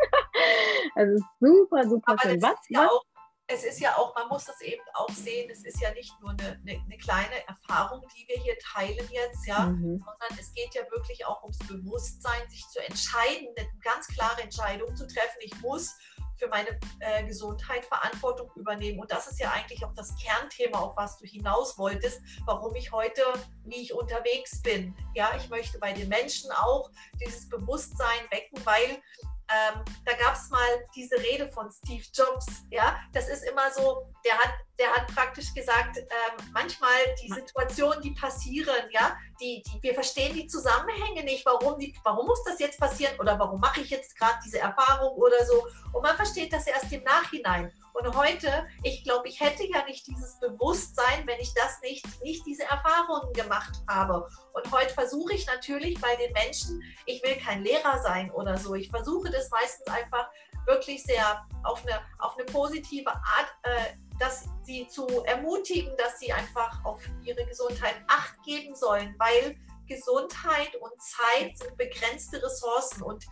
[0.95, 2.43] also super, super Aber schön.
[2.43, 3.08] Was, ja was?
[3.51, 6.31] Es ist ja auch, man muss das eben auch sehen, es ist ja nicht nur
[6.33, 9.99] eine, eine, eine kleine Erfahrung, die wir hier teilen jetzt, ja, mhm.
[9.99, 14.95] sondern es geht ja wirklich auch ums Bewusstsein, sich zu entscheiden, eine ganz klare Entscheidung
[14.95, 15.39] zu treffen.
[15.41, 15.97] Ich muss
[16.39, 19.01] für meine äh, Gesundheit Verantwortung übernehmen.
[19.01, 22.93] Und das ist ja eigentlich auch das Kernthema, auf was du hinaus wolltest, warum ich
[22.93, 23.23] heute,
[23.65, 24.95] wie ich unterwegs bin.
[25.15, 26.91] Ja, ich möchte bei den Menschen auch
[27.21, 29.03] dieses Bewusstsein wecken, weil
[29.51, 32.47] ähm, da gab es mal diese Rede von Steve Jobs.
[32.71, 36.91] Ja, das ist immer so, der hat der hat praktisch gesagt, ähm, manchmal
[37.23, 42.27] die Situationen, die passieren, ja, die, die, wir verstehen die Zusammenhänge nicht, warum, die, warum
[42.27, 45.67] muss das jetzt passieren oder warum mache ich jetzt gerade diese Erfahrung oder so.
[45.93, 47.73] Und man versteht das erst im Nachhinein.
[47.95, 52.47] Und heute, ich glaube, ich hätte ja nicht dieses Bewusstsein, wenn ich das nicht, nicht
[52.47, 54.29] diese Erfahrungen gemacht habe.
[54.53, 58.75] Und heute versuche ich natürlich bei den Menschen, ich will kein Lehrer sein oder so.
[58.75, 60.29] Ich versuche das meistens einfach
[60.67, 66.33] wirklich sehr auf eine, auf eine positive Art, äh, dass sie zu ermutigen, dass sie
[66.33, 69.57] einfach auf ihre Gesundheit Acht geben sollen, weil
[69.87, 73.25] Gesundheit und Zeit sind begrenzte Ressourcen und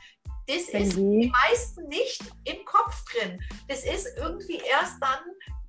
[0.49, 3.41] das ist die meisten nicht im Kopf drin.
[3.68, 5.18] Das ist irgendwie erst dann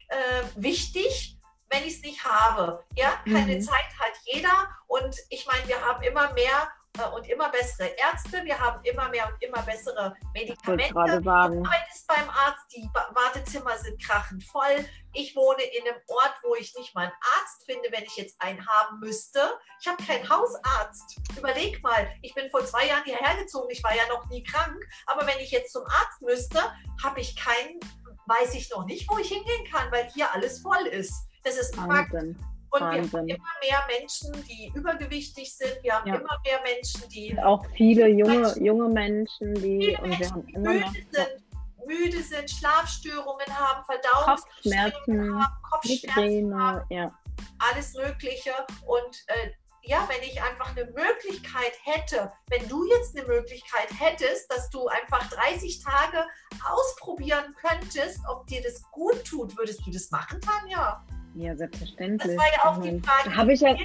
[0.10, 1.38] äh, wichtig,
[1.70, 2.84] wenn ich es nicht habe.
[2.96, 3.62] Ja, keine mhm.
[3.62, 6.70] Zeit hat jeder und ich meine, wir haben immer mehr
[7.06, 10.94] und immer bessere Ärzte, wir haben immer mehr und immer bessere Medikamente.
[10.94, 14.86] Du arbeitest beim Arzt, die Wartezimmer sind krachend voll.
[15.14, 18.40] Ich wohne in einem Ort, wo ich nicht mal einen Arzt finde, wenn ich jetzt
[18.42, 19.40] einen haben müsste.
[19.82, 21.20] Ich habe keinen Hausarzt.
[21.38, 24.78] Überleg mal, ich bin vor zwei Jahren hierher gezogen, ich war ja noch nie krank,
[25.06, 26.60] aber wenn ich jetzt zum Arzt müsste,
[27.04, 27.80] habe ich keinen,
[28.26, 31.14] weiß ich noch nicht, wo ich hingehen kann, weil hier alles voll ist.
[31.44, 32.36] Das ist Wahnsinn.
[32.36, 32.57] Fakt.
[32.78, 33.12] Und Wahnsinn.
[33.12, 35.78] wir haben immer mehr Menschen, die übergewichtig sind.
[35.82, 36.16] Wir haben ja.
[36.16, 37.32] immer mehr Menschen, die.
[37.32, 39.98] Und auch viele junge, junge Menschen, die.
[40.02, 40.92] und wir haben immer mehr.
[41.12, 41.44] Sind,
[41.88, 47.18] müde sind, Schlafstörungen haben, Verdauungsschmerzen haben, Kopfschmerzen haben, ja.
[47.60, 48.52] alles Mögliche.
[48.86, 49.52] Und äh,
[49.88, 54.88] ja, wenn ich einfach eine Möglichkeit hätte, wenn du jetzt eine Möglichkeit hättest, dass du
[54.88, 56.26] einfach 30 Tage
[56.70, 61.06] ausprobieren könntest, ob dir das gut tut, würdest du das machen, Tanja?
[61.38, 62.36] Ja, selbstverständlich.
[62.36, 63.36] Das war ja auch die Frage.
[63.36, 63.76] Habe ich ja.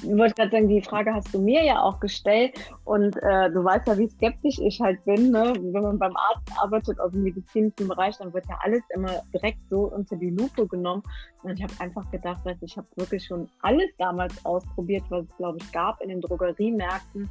[0.00, 3.64] Ich wollte gerade sagen, die Frage hast du mir ja auch gestellt und äh, du
[3.64, 5.32] weißt ja, wie skeptisch ich halt bin.
[5.32, 5.54] Ne?
[5.58, 9.58] Wenn man beim Arzt arbeitet aus dem medizinischen Bereich, dann wird ja alles immer direkt
[9.68, 11.02] so unter die Lupe genommen.
[11.42, 15.36] Und ich habe einfach gedacht, dass ich habe wirklich schon alles damals ausprobiert, was es
[15.36, 17.28] glaube ich gab in den Drogeriemärkten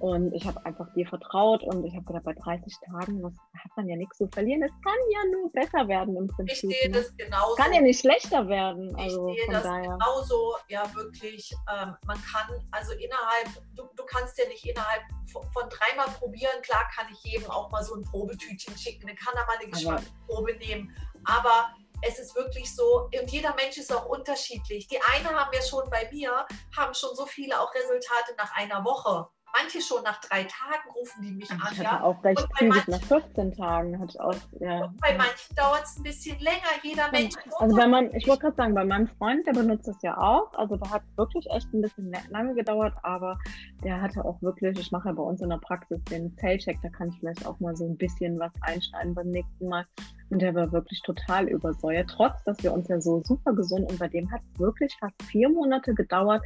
[0.00, 3.70] und ich habe einfach dir vertraut und ich habe gedacht, bei 30 Tagen was, hat
[3.76, 4.62] man ja nichts zu verlieren.
[4.62, 6.70] Es kann ja nur besser werden im Prinzip.
[6.70, 6.98] Ich sehe ne?
[6.98, 7.54] das genauso.
[7.56, 8.94] Kann ja nicht schlechter werden.
[8.96, 9.90] Also ich sehe das daher.
[9.90, 11.52] genauso, ja wirklich.
[11.72, 16.62] Ähm, man kann, also innerhalb, du, du kannst ja nicht innerhalb von, von, dreimal probieren,
[16.62, 19.70] klar kann ich jedem auch mal so ein Probetütchen schicken, dann kann er mal eine
[19.70, 20.94] Geschmacksprobe nehmen.
[21.24, 21.70] Aber
[22.02, 24.86] es ist wirklich so, und jeder Mensch ist auch unterschiedlich.
[24.86, 26.46] Die eine haben ja schon bei mir,
[26.76, 29.28] haben schon so viele auch Resultate nach einer Woche.
[29.56, 31.72] Manche schon nach drei Tagen rufen die mich ich an.
[31.72, 32.02] Ich ja.
[32.02, 33.98] auch recht zügig nach 14 Tagen.
[33.98, 34.92] Hatte ich auch, ja.
[35.00, 36.68] Bei manchen dauert es ein bisschen länger.
[36.82, 37.34] Jeder Mensch.
[37.58, 40.52] Also bei meinem, ich wollte gerade sagen, bei meinem Freund, der benutzt das ja auch.
[40.54, 43.38] Also da hat wirklich echt ein bisschen lange gedauert, aber
[43.82, 46.88] der hatte auch wirklich, ich mache ja bei uns in der Praxis den Zellcheck, da
[46.88, 49.84] kann ich vielleicht auch mal so ein bisschen was einschneiden beim nächsten Mal.
[50.30, 53.98] Und der war wirklich total übersäuert, trotz dass wir uns ja so super gesund und
[53.98, 56.42] bei dem hat es wirklich fast vier Monate gedauert,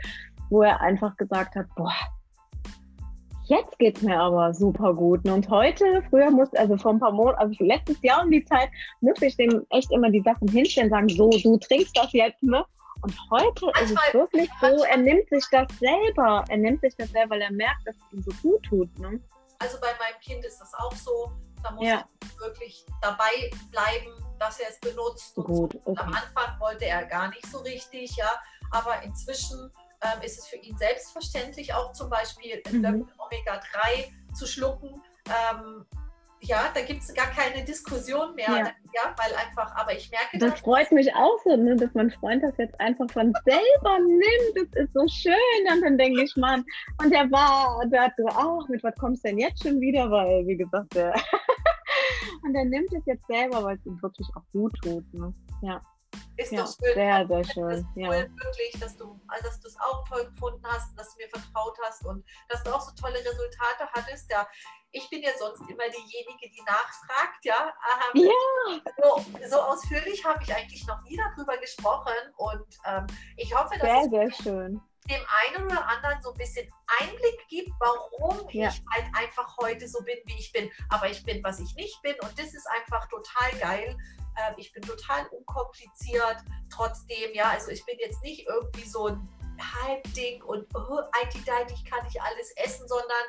[0.50, 1.94] wo er einfach gesagt hat, boah,
[3.52, 5.28] Jetzt geht es mir aber super gut.
[5.28, 8.70] Und heute, früher musste, also vor ein paar Monaten, also letztes Jahr um die Zeit,
[9.02, 12.64] musste ich dem echt immer die Sachen hinstellen, sagen, so, du trinkst das jetzt, ne?
[13.02, 16.44] Und heute ist es wirklich so, er nimmt sich das selber.
[16.48, 18.98] Er nimmt sich das selber, weil er merkt, dass es ihm so gut tut.
[18.98, 19.20] Ne?
[19.58, 21.32] Also bei meinem Kind ist das auch so.
[21.62, 22.04] Da muss ja.
[22.22, 25.34] ich wirklich dabei bleiben, dass er es benutzt.
[25.34, 26.00] Gut, okay.
[26.00, 28.30] Am Anfang wollte er gar nicht so richtig, ja.
[28.70, 29.70] Aber inzwischen
[30.02, 33.08] ähm, ist es für ihn selbstverständlich, auch zum Beispiel mhm.
[33.18, 35.02] Omega-3 zu schlucken.
[35.26, 35.86] Ähm,
[36.44, 38.56] ja, da gibt es gar keine Diskussion mehr, ja.
[38.58, 39.14] ja.
[39.16, 40.50] weil einfach, aber ich merke das.
[40.50, 44.56] Das freut mich auch so, ne, dass mein Freund das jetzt einfach von selber nimmt.
[44.74, 45.72] Das ist so schön.
[45.72, 46.64] Und dann denke ich, Mann,
[47.00, 50.10] und der war, der hat so, ach, mit was kommst du denn jetzt schon wieder?
[50.10, 51.14] Weil, wie gesagt, der.
[52.42, 55.14] und er nimmt es jetzt selber, weil es ihm wirklich auch gut tut.
[55.14, 55.32] Ne?
[55.62, 55.80] Ja.
[56.36, 56.94] Ist ja, doch schön.
[56.94, 57.86] Sehr, sehr schön.
[57.94, 58.10] Ja.
[58.10, 62.04] Wirklich, dass du also, dass es auch toll gefunden hast, dass du mir vertraut hast
[62.04, 64.30] und dass du auch so tolle Resultate hattest.
[64.30, 64.46] Ja,
[64.92, 67.72] ich bin ja sonst immer diejenige, die nachfragt, ja.
[68.14, 68.80] Ähm, ja.
[69.02, 73.06] So, so, ausführlich habe ich eigentlich noch nie darüber gesprochen und ähm,
[73.36, 74.80] ich hoffe, dass sehr, sehr schön
[75.10, 76.68] dem einen oder anderen so ein bisschen
[77.00, 78.68] Einblick gibt, warum ja.
[78.68, 80.70] ich halt einfach heute so bin, wie ich bin.
[80.90, 82.14] Aber ich bin, was ich nicht bin.
[82.22, 83.96] Und das ist einfach total geil.
[84.38, 86.38] Ähm, ich bin total unkompliziert.
[86.70, 89.28] Trotzdem, ja, also ich bin jetzt nicht irgendwie so ein
[89.60, 93.24] Halbding und oh, IT-deitig kann ich alles essen, sondern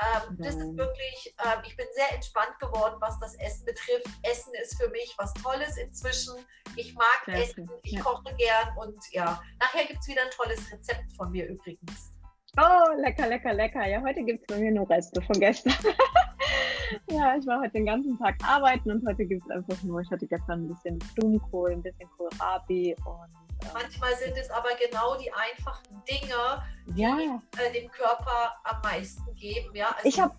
[0.00, 4.08] ähm, das ist wirklich, ähm, ich bin sehr entspannt geworden, was das Essen betrifft.
[4.22, 6.34] Essen ist für mich was Tolles inzwischen.
[6.76, 8.02] Ich mag Essen, ich ja.
[8.02, 12.12] koche gern und ja, nachher gibt es wieder ein tolles Rezept von mir übrigens.
[12.58, 13.86] Oh, lecker, lecker, lecker.
[13.86, 15.72] Ja, heute gibt es bei mir nur Reste von gestern.
[17.10, 20.10] ja, ich war heute den ganzen Tag arbeiten und heute gibt es einfach nur, ich
[20.10, 23.66] hatte gestern ein bisschen Blumenkohl, ein bisschen Kohlrabi und.
[23.66, 27.40] Äh, Manchmal sind es aber genau die einfachen Dinge, die ja.
[27.58, 29.74] äh, dem Körper am meisten geben.
[29.74, 29.94] Ja?
[29.96, 30.34] Also, ich habe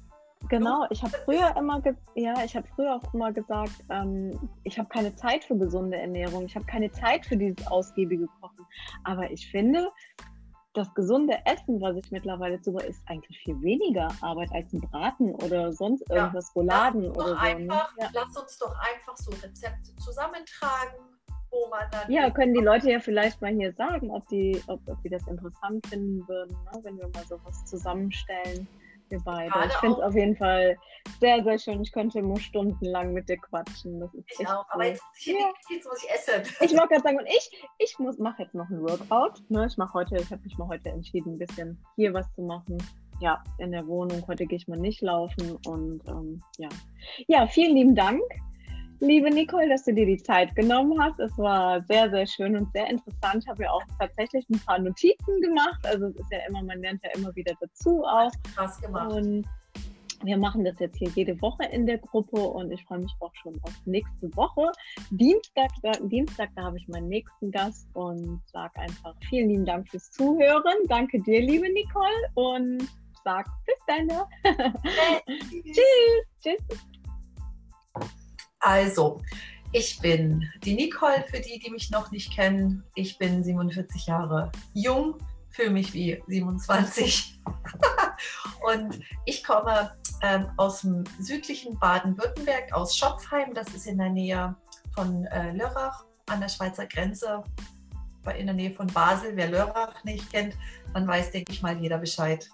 [0.49, 1.81] Genau, ich habe früher immer,
[2.15, 6.45] ja, ich habe früher auch immer gesagt, ähm, ich habe keine Zeit für gesunde Ernährung,
[6.45, 8.65] ich habe keine Zeit für dieses ausgiebige Kochen.
[9.03, 9.89] Aber ich finde,
[10.73, 15.35] das gesunde Essen, was ich mittlerweile suche, ist eigentlich viel weniger Arbeit als ein Braten
[15.35, 17.33] oder sonst irgendwas, ja, Rouladen oder so.
[17.33, 17.39] Ne?
[17.39, 18.09] Einfach, ja.
[18.13, 20.99] Lass uns doch einfach so Rezepte zusammentragen,
[21.49, 22.09] wo man dann.
[22.09, 25.27] Ja, können die Leute ja vielleicht mal hier sagen, ob die, ob, ob die das
[25.27, 26.79] interessant finden würden, ne?
[26.83, 28.67] wenn wir mal sowas zusammenstellen
[29.11, 29.49] wir beide.
[29.49, 30.77] Gerade ich finde es auf jeden Fall
[31.19, 31.81] sehr, sehr schön.
[31.81, 33.99] Ich könnte immer stundenlang mit dir quatschen.
[33.99, 34.65] Das ist ich auch, cool.
[34.71, 35.51] aber jetzt, ich, ja.
[35.69, 36.55] jetzt muss ich essen.
[36.61, 39.41] Ich wollte gerade sagen, und ich, ich mache jetzt noch ein Workout.
[39.49, 39.67] Ne?
[39.67, 42.77] Ich mache heute, ich habe mich mal heute entschieden, ein bisschen hier was zu machen.
[43.19, 44.23] Ja, in der Wohnung.
[44.27, 46.69] Heute gehe ich mal nicht laufen und ähm, ja.
[47.27, 48.21] Ja, vielen lieben Dank
[49.01, 51.19] liebe Nicole, dass du dir die Zeit genommen hast.
[51.19, 53.43] Es war sehr, sehr schön und sehr interessant.
[53.43, 55.79] Ich habe ja auch tatsächlich ein paar Notizen gemacht.
[55.83, 58.31] Also es ist ja immer, man lernt ja immer wieder dazu auch.
[58.55, 59.11] Krass gemacht.
[59.11, 59.45] Und
[60.23, 63.33] wir machen das jetzt hier jede Woche in der Gruppe und ich freue mich auch
[63.41, 64.71] schon auf nächste Woche.
[65.09, 69.89] Dienstag, da, Dienstag, da habe ich meinen nächsten Gast und sage einfach vielen lieben Dank
[69.89, 70.75] fürs Zuhören.
[70.87, 72.87] Danke dir, liebe Nicole und
[73.23, 74.07] sag bis dann.
[75.63, 76.25] Tschüss.
[76.43, 77.00] Tschüss.
[78.61, 79.19] Also,
[79.73, 82.83] ich bin die Nicole, für die, die mich noch nicht kennen.
[82.95, 85.15] Ich bin 47 Jahre jung,
[85.49, 87.39] fühle mich wie 27.
[88.73, 93.53] und ich komme ähm, aus dem südlichen Baden-Württemberg, aus Schopfheim.
[93.53, 94.55] Das ist in der Nähe
[94.93, 97.43] von äh, Lörrach an der Schweizer Grenze,
[98.37, 99.31] in der Nähe von Basel.
[99.35, 100.55] Wer Lörrach nicht kennt,
[100.93, 102.49] dann weiß, denke ich mal, jeder Bescheid.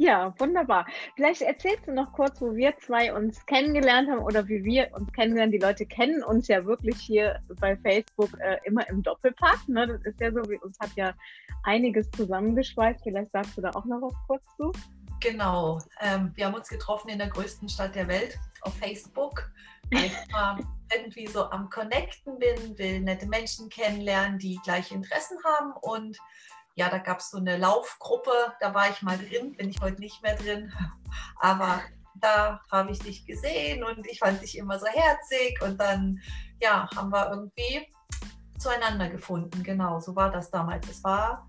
[0.00, 0.86] Ja, wunderbar.
[1.14, 5.12] Vielleicht erzählst du noch kurz, wo wir zwei uns kennengelernt haben oder wie wir uns
[5.12, 5.52] kennenlernen.
[5.52, 9.68] Die Leute kennen uns ja wirklich hier bei Facebook äh, immer im Doppelpack.
[9.68, 9.86] Ne?
[9.88, 11.12] Das ist ja so, wie uns hat ja
[11.64, 13.02] einiges zusammengeschweißt.
[13.02, 14.72] Vielleicht sagst du da auch noch was kurz zu.
[15.20, 15.78] Genau.
[16.00, 19.52] Ähm, wir haben uns getroffen in der größten Stadt der Welt auf Facebook.
[19.90, 20.16] Weil ich
[20.96, 26.16] irgendwie so am Connecten bin, will nette Menschen kennenlernen, die gleiche Interessen haben und
[26.74, 30.00] ja, da gab es so eine Laufgruppe, da war ich mal drin, bin ich heute
[30.00, 30.72] nicht mehr drin,
[31.40, 31.82] aber
[32.14, 36.20] da habe ich dich gesehen und ich fand dich immer so herzig und dann,
[36.60, 37.86] ja, haben wir irgendwie
[38.58, 39.62] zueinander gefunden.
[39.62, 40.88] Genau, so war das damals.
[40.88, 41.46] Es war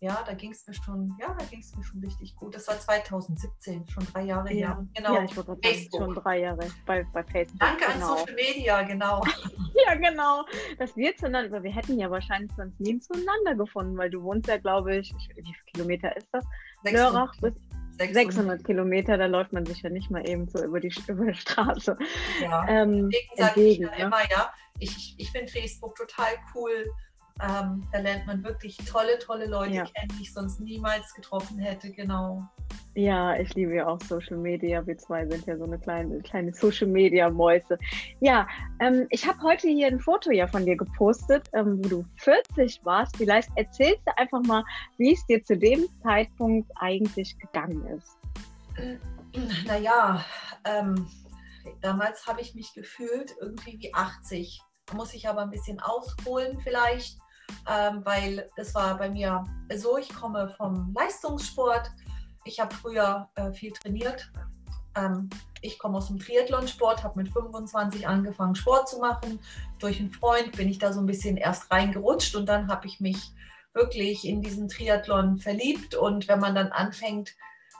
[0.00, 2.54] ja, da ging es mir schon, ja, da ging es mir schon richtig gut.
[2.54, 4.68] Das war 2017, schon drei Jahre ja.
[4.68, 4.86] her.
[4.94, 5.14] Genau.
[5.14, 7.60] Ja, ich wollte sagen, schon drei Jahre bei, bei Facebook.
[7.60, 8.12] Danke genau.
[8.12, 9.22] an Social Media, genau.
[9.86, 10.44] ja, genau.
[10.78, 14.58] Dass wir zueinander, wir hätten ja wahrscheinlich sonst nie zueinander gefunden, weil du wohnst ja,
[14.58, 16.44] glaube ich, wie viele Kilometer ist das?
[16.84, 17.12] 600.
[17.12, 17.54] Lörrach bis
[17.98, 18.14] 600.
[18.14, 21.34] 600 Kilometer, da läuft man sich ja nicht mal eben so über die, über die
[21.34, 21.96] Straße.
[22.42, 26.84] Ja, ähm, deswegen sage ich ja immer, ja, ich, ich finde Facebook total cool
[27.42, 29.84] ähm, da lernt man wirklich tolle, tolle Leute ja.
[29.84, 32.48] kennen, die ich sonst niemals getroffen hätte, genau.
[32.94, 34.86] Ja, ich liebe ja auch Social Media.
[34.86, 37.76] Wir zwei sind ja so eine kleine, kleine Social Media Mäuse.
[38.20, 38.48] Ja,
[38.80, 42.80] ähm, ich habe heute hier ein Foto ja von dir gepostet, ähm, wo du 40
[42.84, 43.14] warst.
[43.18, 44.64] Vielleicht erzählst du einfach mal,
[44.96, 48.16] wie es dir zu dem Zeitpunkt eigentlich gegangen ist.
[49.66, 50.24] Naja,
[50.64, 51.06] ähm,
[51.82, 54.62] damals habe ich mich gefühlt irgendwie wie 80.
[54.94, 57.18] Muss ich aber ein bisschen ausholen vielleicht
[57.68, 59.44] ähm, weil es war bei mir
[59.74, 61.90] so, ich komme vom Leistungssport.
[62.44, 64.30] Ich habe früher äh, viel trainiert.
[64.96, 65.28] Ähm,
[65.62, 69.40] ich komme aus dem Triathlonsport, habe mit 25 angefangen, Sport zu machen.
[69.78, 73.00] Durch einen Freund bin ich da so ein bisschen erst reingerutscht und dann habe ich
[73.00, 73.32] mich
[73.74, 75.94] wirklich in diesen Triathlon verliebt.
[75.94, 77.34] Und wenn man dann anfängt,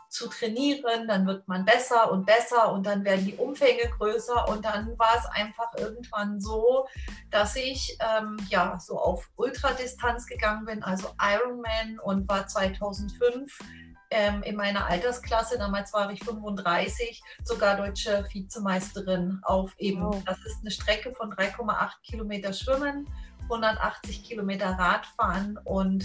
[0.09, 4.65] zu trainieren, dann wird man besser und besser und dann werden die Umfänge größer und
[4.65, 6.87] dann war es einfach irgendwann so,
[7.31, 13.59] dass ich ähm, ja so auf Ultradistanz gegangen bin, also Ironman und war 2005
[14.11, 20.23] ähm, in meiner Altersklasse, damals war ich 35, sogar deutsche Vizemeisterin auf eben, wow.
[20.25, 23.09] das ist eine Strecke von 3,8 Kilometer Schwimmen,
[23.45, 26.05] 180 Kilometer Radfahren und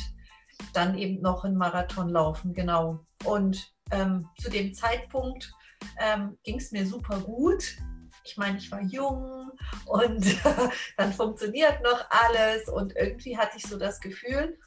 [0.74, 2.99] dann eben noch einen Marathon laufen, genau.
[3.24, 5.52] Und ähm, zu dem Zeitpunkt
[6.00, 7.78] ähm, ging es mir super gut.
[8.24, 9.52] Ich meine, ich war jung
[9.86, 10.26] und
[10.98, 14.58] dann funktioniert noch alles und irgendwie hatte ich so das Gefühl,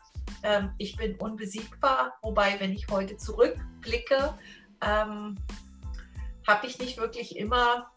[0.42, 2.18] ähm, ich bin unbesiegbar.
[2.22, 4.36] Wobei, wenn ich heute zurückblicke,
[4.80, 5.36] ähm,
[6.46, 7.90] habe ich nicht wirklich immer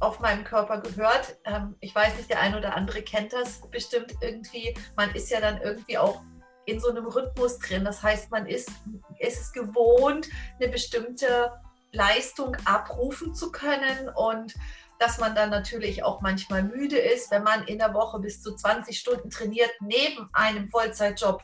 [0.00, 1.38] auf meinem Körper gehört.
[1.44, 4.74] Ähm, ich weiß nicht, der eine oder andere kennt das bestimmt irgendwie.
[4.96, 6.22] Man ist ja dann irgendwie auch
[6.68, 7.84] in so einem Rhythmus drin.
[7.84, 8.70] Das heißt, man ist,
[9.18, 10.28] ist es gewohnt,
[10.60, 11.52] eine bestimmte
[11.92, 14.54] Leistung abrufen zu können und
[14.98, 18.54] dass man dann natürlich auch manchmal müde ist, wenn man in der Woche bis zu
[18.54, 21.42] 20 Stunden trainiert neben einem Vollzeitjob.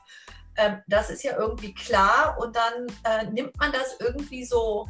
[0.56, 4.88] Ähm, das ist ja irgendwie klar und dann äh, nimmt man das irgendwie so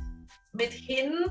[0.52, 1.26] mit hin.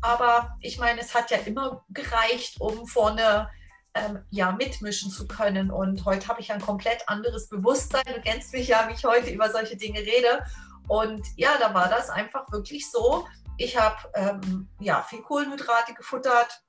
[0.00, 3.48] Aber ich meine, es hat ja immer gereicht, um vorne
[3.94, 5.70] ähm, ja, mitmischen zu können.
[5.70, 8.04] Und heute habe ich ein komplett anderes Bewusstsein.
[8.06, 10.44] Du kennst mich ja, wie ich heute über solche Dinge rede.
[10.88, 13.26] Und ja, da war das einfach wirklich so.
[13.58, 16.62] Ich habe ähm, ja, viel Kohlenhydrate gefuttert,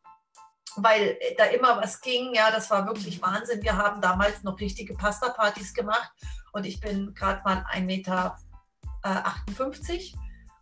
[0.76, 2.34] weil da immer was ging.
[2.34, 3.64] Ja, das war wirklich Wahnsinn.
[3.64, 6.12] Wir haben damals noch richtige Pasta-Partys gemacht
[6.52, 8.38] und ich bin gerade mal 1,58 Meter.
[9.04, 9.10] Äh,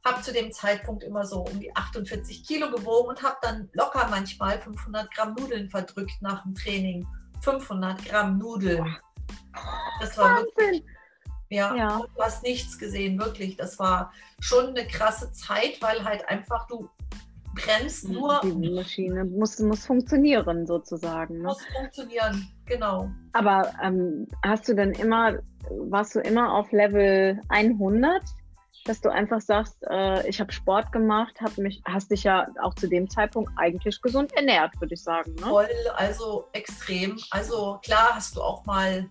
[0.04, 4.08] habe zu dem Zeitpunkt immer so um die 48 Kilo gewogen und habe dann locker
[4.10, 7.08] manchmal 500 Gramm Nudeln verdrückt nach dem Training.
[7.42, 8.96] 500 Gramm Nudeln.
[10.00, 10.46] Das war Wahnsinn.
[10.56, 10.84] wirklich,
[11.50, 12.02] ja, ja.
[12.16, 13.58] du hast nichts gesehen, wirklich.
[13.58, 16.90] Das war schon eine krasse Zeit, weil halt einfach du
[17.54, 18.40] bremst nur.
[18.44, 21.40] Die Maschine muss, muss funktionieren sozusagen.
[21.40, 21.44] Ne?
[21.44, 23.12] Muss funktionieren, genau.
[23.34, 25.40] Aber ähm, hast du dann immer,
[25.70, 28.22] warst du immer auf Level 100?
[28.86, 32.74] Dass du einfach sagst, äh, ich habe Sport gemacht, hab mich, hast dich ja auch
[32.74, 35.36] zu dem Zeitpunkt eigentlich gesund ernährt, würde ich sagen.
[35.36, 35.42] Ne?
[35.42, 37.20] Voll, also extrem.
[37.30, 39.08] Also klar hast du auch mal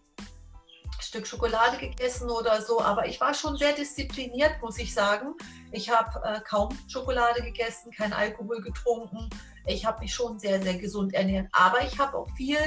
[1.00, 5.34] Stück Schokolade gegessen oder so, aber ich war schon sehr diszipliniert, muss ich sagen.
[5.72, 9.28] Ich habe äh, kaum Schokolade gegessen, kein Alkohol getrunken.
[9.66, 11.48] Ich habe mich schon sehr, sehr gesund ernährt.
[11.52, 12.58] Aber ich habe auch viel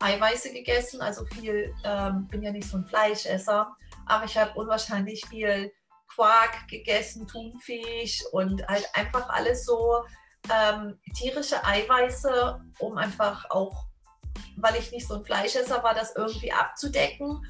[0.00, 3.74] Eiweiße gegessen, also viel, ähm, bin ja nicht so ein Fleischesser,
[4.06, 5.72] aber ich habe unwahrscheinlich viel
[6.18, 10.04] Quark gegessen, Thunfisch und halt einfach alles so
[10.52, 13.84] ähm, tierische Eiweiße, um einfach auch,
[14.56, 17.46] weil ich nicht so ein Fleischesser war, das irgendwie abzudecken.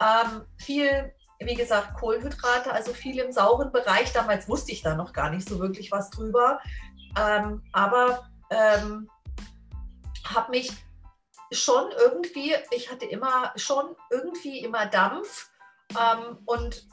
[0.00, 4.12] Ähm, viel, wie gesagt, Kohlenhydrate, also viel im sauren Bereich.
[4.14, 6.60] Damals wusste ich da noch gar nicht so wirklich was drüber.
[7.20, 9.10] Ähm, aber ähm,
[10.24, 10.70] habe mich
[11.52, 15.50] schon irgendwie, ich hatte immer schon irgendwie immer Dampf.
[15.90, 16.88] Ähm, und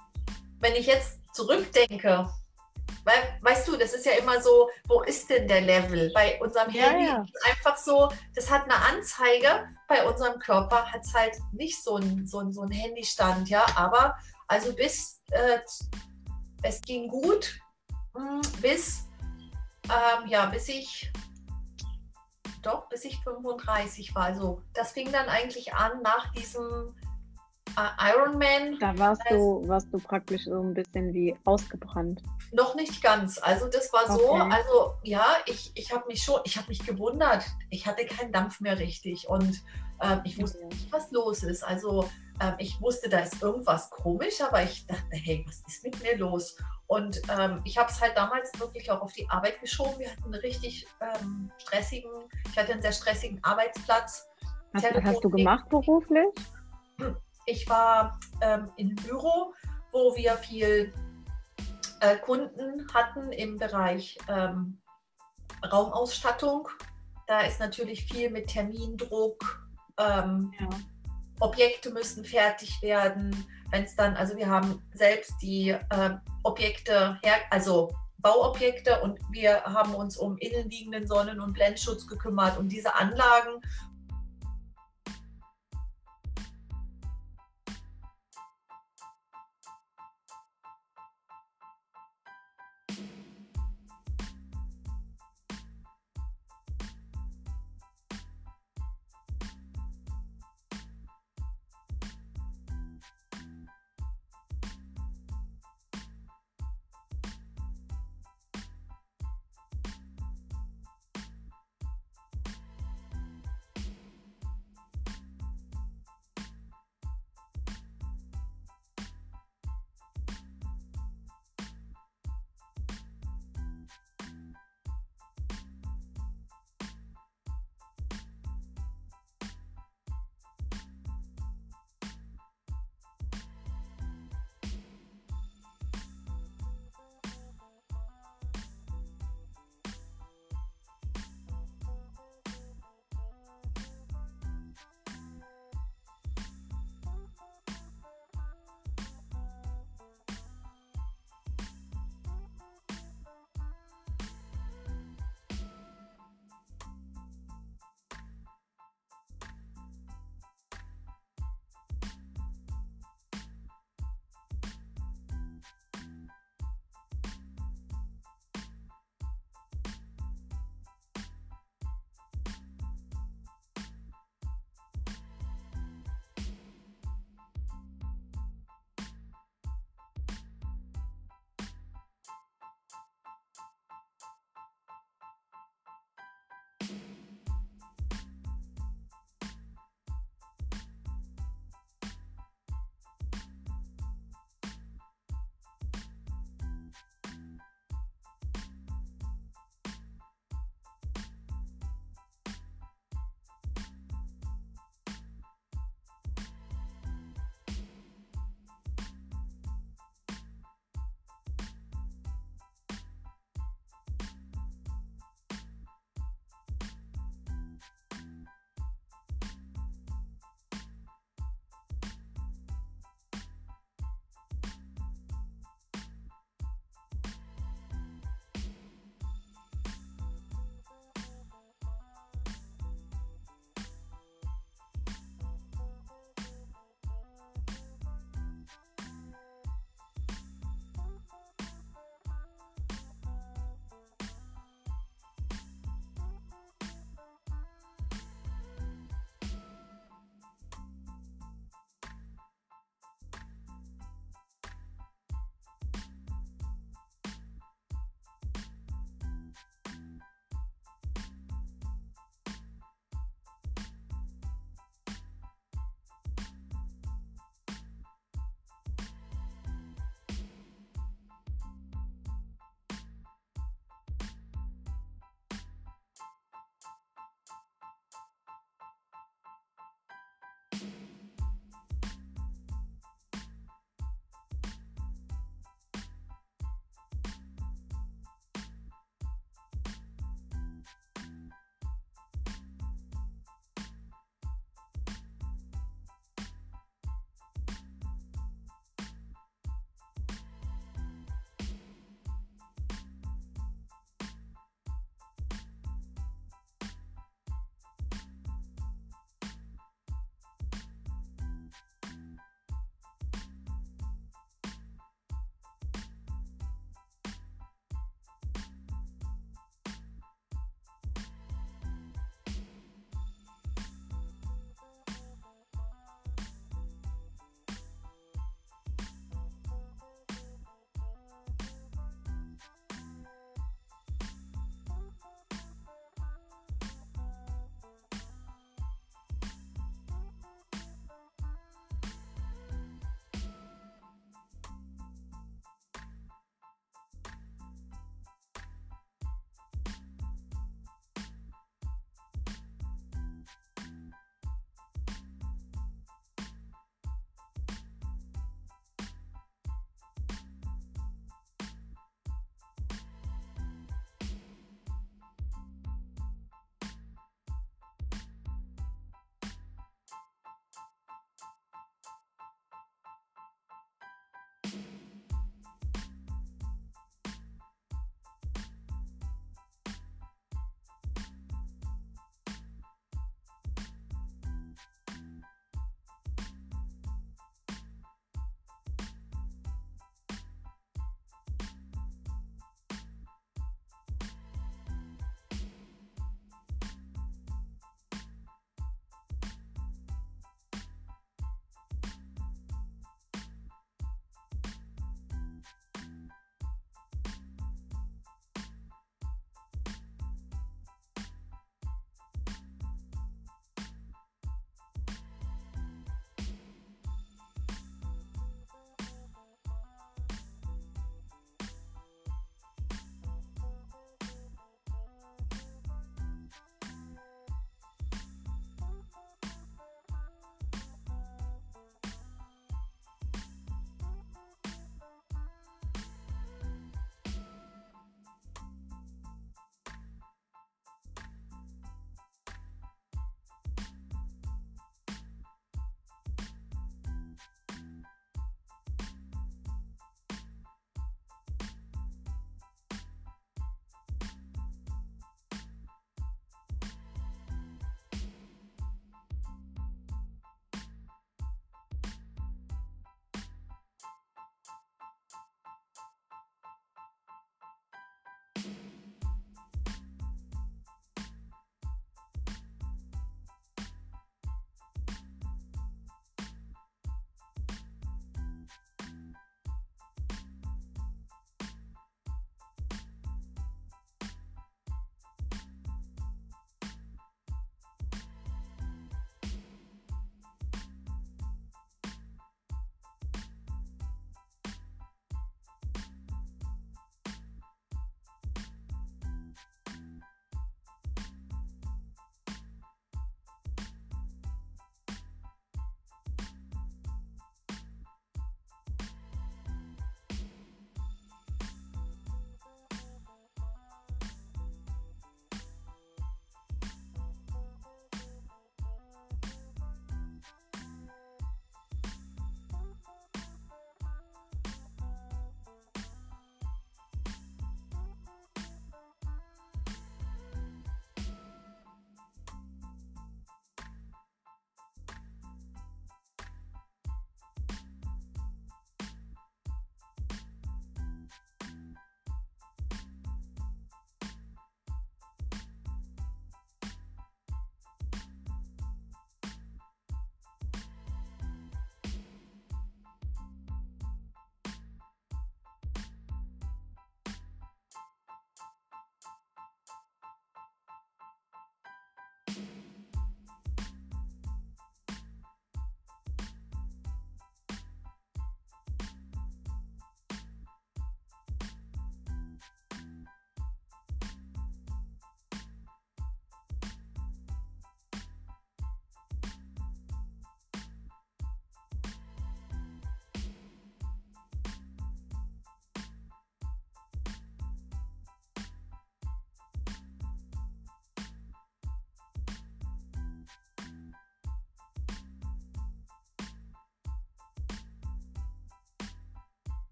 [0.63, 2.29] wenn ich jetzt zurückdenke,
[3.03, 6.09] weil, weißt du, das ist ja immer so, wo ist denn der Level?
[6.13, 7.21] Bei unserem ja, Handy ja.
[7.21, 11.97] ist einfach so, das hat eine Anzeige, bei unserem Körper hat es halt nicht so
[11.97, 14.15] einen so so ein Handystand, ja, aber
[14.47, 15.59] also bis, äh,
[16.61, 17.59] es ging gut,
[18.15, 19.03] hm, bis,
[19.89, 21.11] ähm, ja, bis ich,
[22.61, 26.95] doch, bis ich 35 war, also das fing dann eigentlich an nach diesem
[27.75, 28.77] Ironman.
[28.79, 32.21] Da warst du, warst du praktisch so ein bisschen wie ausgebrannt.
[32.51, 33.39] Noch nicht ganz.
[33.41, 34.13] Also das war okay.
[34.13, 37.43] so, also ja, ich, ich habe mich schon, ich habe mich gewundert.
[37.71, 39.63] Ich hatte keinen Dampf mehr richtig und
[39.99, 41.63] äh, ich wusste nicht, was los ist.
[41.63, 42.07] Also
[42.39, 46.17] äh, ich wusste, da ist irgendwas komisch, aber ich dachte, hey, was ist mit mir
[46.17, 46.57] los?
[46.87, 49.97] Und ähm, ich habe es halt damals wirklich auch auf die Arbeit geschoben.
[49.97, 52.11] Wir hatten einen richtig ähm, stressigen,
[52.51, 54.27] ich hatte einen sehr stressigen Arbeitsplatz.
[54.73, 56.27] Was hast du gemacht beruflich?
[57.45, 59.53] Ich war ähm, im Büro,
[59.91, 60.93] wo wir viel
[61.99, 64.77] äh, Kunden hatten im Bereich ähm,
[65.71, 66.67] Raumausstattung.
[67.27, 69.67] Da ist natürlich viel mit Termindruck.
[69.97, 70.69] Ähm, ja.
[71.39, 73.45] Objekte müssen fertig werden.
[73.71, 79.63] Wenn es dann, also wir haben selbst die äh, Objekte, her, also Bauobjekte und wir
[79.63, 83.61] haben uns um innenliegenden Sonnen- und Blendschutz gekümmert und diese Anlagen